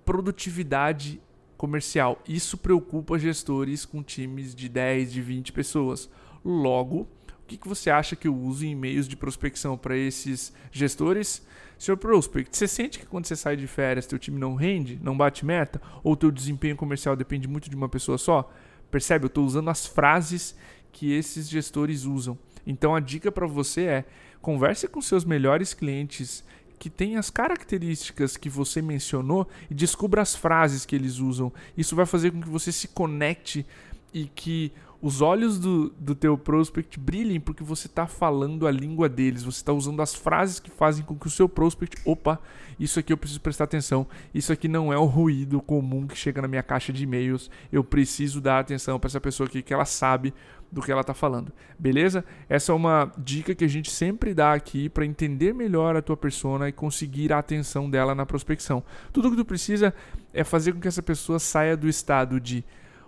produtividade 0.04 1.20
comercial. 1.56 2.22
Isso 2.28 2.58
preocupa 2.58 3.18
gestores 3.18 3.84
com 3.84 4.02
times 4.02 4.54
de 4.54 4.68
10, 4.68 5.12
de 5.12 5.22
20 5.22 5.52
pessoas. 5.52 6.10
Logo, 6.44 7.08
o 7.42 7.46
que, 7.46 7.56
que 7.56 7.68
você 7.68 7.90
acha 7.90 8.16
que 8.16 8.28
eu 8.28 8.36
uso 8.36 8.64
em 8.64 8.70
e-mails 8.70 9.08
de 9.08 9.16
prospecção 9.16 9.76
para 9.78 9.96
esses 9.96 10.52
gestores? 10.70 11.46
Senhor 11.78 11.96
Prospect, 11.96 12.56
você 12.56 12.66
sente 12.66 12.98
que 12.98 13.06
quando 13.06 13.26
você 13.26 13.36
sai 13.36 13.56
de 13.56 13.66
férias, 13.66 14.06
teu 14.06 14.18
time 14.18 14.38
não 14.38 14.54
rende, 14.54 14.98
não 15.02 15.16
bate 15.16 15.44
meta, 15.44 15.80
ou 16.02 16.16
teu 16.16 16.30
desempenho 16.30 16.74
comercial 16.74 17.14
depende 17.14 17.46
muito 17.46 17.68
de 17.68 17.76
uma 17.76 17.88
pessoa 17.88 18.16
só? 18.16 18.50
Percebe? 18.96 19.26
Eu 19.26 19.28
estou 19.28 19.44
usando 19.44 19.68
as 19.68 19.84
frases 19.84 20.56
que 20.90 21.12
esses 21.12 21.50
gestores 21.50 22.06
usam. 22.06 22.38
Então 22.66 22.94
a 22.94 22.98
dica 22.98 23.30
para 23.30 23.46
você 23.46 23.82
é: 23.82 24.04
converse 24.40 24.88
com 24.88 25.02
seus 25.02 25.22
melhores 25.22 25.74
clientes 25.74 26.42
que 26.78 26.88
têm 26.88 27.18
as 27.18 27.28
características 27.28 28.38
que 28.38 28.48
você 28.48 28.80
mencionou 28.80 29.46
e 29.70 29.74
descubra 29.74 30.22
as 30.22 30.34
frases 30.34 30.86
que 30.86 30.96
eles 30.96 31.18
usam. 31.18 31.52
Isso 31.76 31.94
vai 31.94 32.06
fazer 32.06 32.30
com 32.30 32.40
que 32.40 32.48
você 32.48 32.72
se 32.72 32.88
conecte 32.88 33.66
e 34.14 34.24
que 34.34 34.72
os 35.00 35.20
olhos 35.20 35.58
do, 35.58 35.90
do 35.98 36.14
teu 36.14 36.36
prospect 36.38 36.98
brilhem 36.98 37.40
porque 37.40 37.62
você 37.62 37.86
está 37.86 38.06
falando 38.06 38.66
a 38.66 38.70
língua 38.70 39.08
deles, 39.08 39.42
você 39.42 39.58
está 39.58 39.72
usando 39.72 40.00
as 40.00 40.14
frases 40.14 40.58
que 40.58 40.70
fazem 40.70 41.04
com 41.04 41.16
que 41.16 41.26
o 41.26 41.30
seu 41.30 41.48
prospect, 41.48 42.00
opa, 42.04 42.40
isso 42.78 42.98
aqui 42.98 43.12
eu 43.12 43.16
preciso 43.16 43.40
prestar 43.40 43.64
atenção, 43.64 44.06
isso 44.34 44.52
aqui 44.52 44.68
não 44.68 44.92
é 44.92 44.98
o 44.98 45.04
ruído 45.04 45.60
comum 45.60 46.06
que 46.06 46.16
chega 46.16 46.42
na 46.42 46.48
minha 46.48 46.62
caixa 46.62 46.92
de 46.92 47.04
e-mails, 47.04 47.50
eu 47.70 47.84
preciso 47.84 48.40
dar 48.40 48.60
atenção 48.60 48.98
para 48.98 49.08
essa 49.08 49.20
pessoa 49.20 49.46
aqui 49.46 49.62
que 49.62 49.72
ela 49.72 49.84
sabe 49.84 50.32
do 50.70 50.82
que 50.82 50.90
ela 50.90 51.00
está 51.00 51.14
falando, 51.14 51.52
beleza? 51.78 52.24
Essa 52.48 52.72
é 52.72 52.74
uma 52.74 53.12
dica 53.16 53.54
que 53.54 53.64
a 53.64 53.68
gente 53.68 53.90
sempre 53.90 54.34
dá 54.34 54.52
aqui 54.52 54.88
para 54.88 55.06
entender 55.06 55.54
melhor 55.54 55.96
a 55.96 56.02
tua 56.02 56.16
persona 56.16 56.68
e 56.68 56.72
conseguir 56.72 57.32
a 57.32 57.38
atenção 57.38 57.88
dela 57.88 58.14
na 58.14 58.26
prospecção. 58.26 58.82
Tudo 59.12 59.30
que 59.30 59.36
tu 59.36 59.44
precisa 59.44 59.94
é 60.34 60.42
fazer 60.42 60.72
com 60.72 60.80
que 60.80 60.88
essa 60.88 61.02
pessoa 61.02 61.38
saia 61.38 61.76
do 61.76 61.88
estado 61.88 62.40
de 62.40 62.64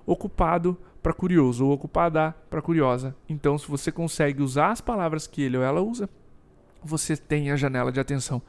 ocupado 0.06 0.78
para 1.02 1.12
curioso 1.12 1.66
ou 1.66 1.72
ocupada 1.72 2.34
para 2.50 2.62
curiosa. 2.62 3.14
Então, 3.28 3.56
se 3.58 3.68
você 3.68 3.92
consegue 3.92 4.42
usar 4.42 4.70
as 4.70 4.80
palavras 4.80 5.26
que 5.26 5.42
ele 5.42 5.56
ou 5.56 5.62
ela 5.62 5.80
usa, 5.80 6.08
você 6.82 7.16
tem 7.16 7.50
a 7.50 7.56
janela 7.56 7.92
de 7.92 8.00
atenção. 8.00 8.42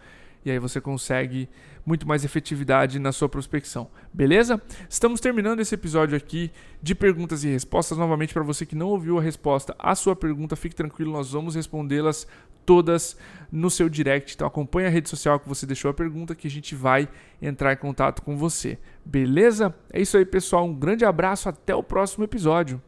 E 0.45 0.49
aí 0.49 0.59
você 0.59 0.79
consegue 0.79 1.49
muito 1.85 2.07
mais 2.07 2.23
efetividade 2.23 2.99
na 2.99 3.11
sua 3.11 3.27
prospecção. 3.27 3.89
Beleza? 4.13 4.61
Estamos 4.87 5.19
terminando 5.19 5.59
esse 5.59 5.75
episódio 5.75 6.15
aqui 6.15 6.51
de 6.81 6.95
perguntas 6.95 7.43
e 7.43 7.49
respostas. 7.49 7.97
Novamente, 7.97 8.33
para 8.33 8.43
você 8.43 8.65
que 8.65 8.75
não 8.75 8.87
ouviu 8.87 9.17
a 9.17 9.21
resposta 9.21 9.75
à 9.77 9.95
sua 9.95 10.15
pergunta, 10.15 10.55
fique 10.55 10.75
tranquilo, 10.75 11.11
nós 11.11 11.31
vamos 11.31 11.55
respondê-las 11.55 12.27
todas 12.69 13.17
no 13.51 13.67
seu 13.67 13.89
direct. 13.89 14.35
Então 14.35 14.45
acompanhe 14.45 14.85
a 14.85 14.91
rede 14.91 15.09
social 15.09 15.39
que 15.39 15.49
você 15.49 15.65
deixou 15.65 15.89
a 15.89 15.93
pergunta 15.93 16.35
que 16.35 16.47
a 16.47 16.51
gente 16.51 16.75
vai 16.75 17.09
entrar 17.41 17.73
em 17.73 17.77
contato 17.77 18.21
com 18.21 18.37
você. 18.37 18.77
Beleza? 19.03 19.73
É 19.91 19.99
isso 19.99 20.15
aí, 20.15 20.23
pessoal. 20.23 20.67
Um 20.67 20.75
grande 20.75 21.03
abraço, 21.03 21.49
até 21.49 21.73
o 21.73 21.81
próximo 21.81 22.23
episódio. 22.23 22.79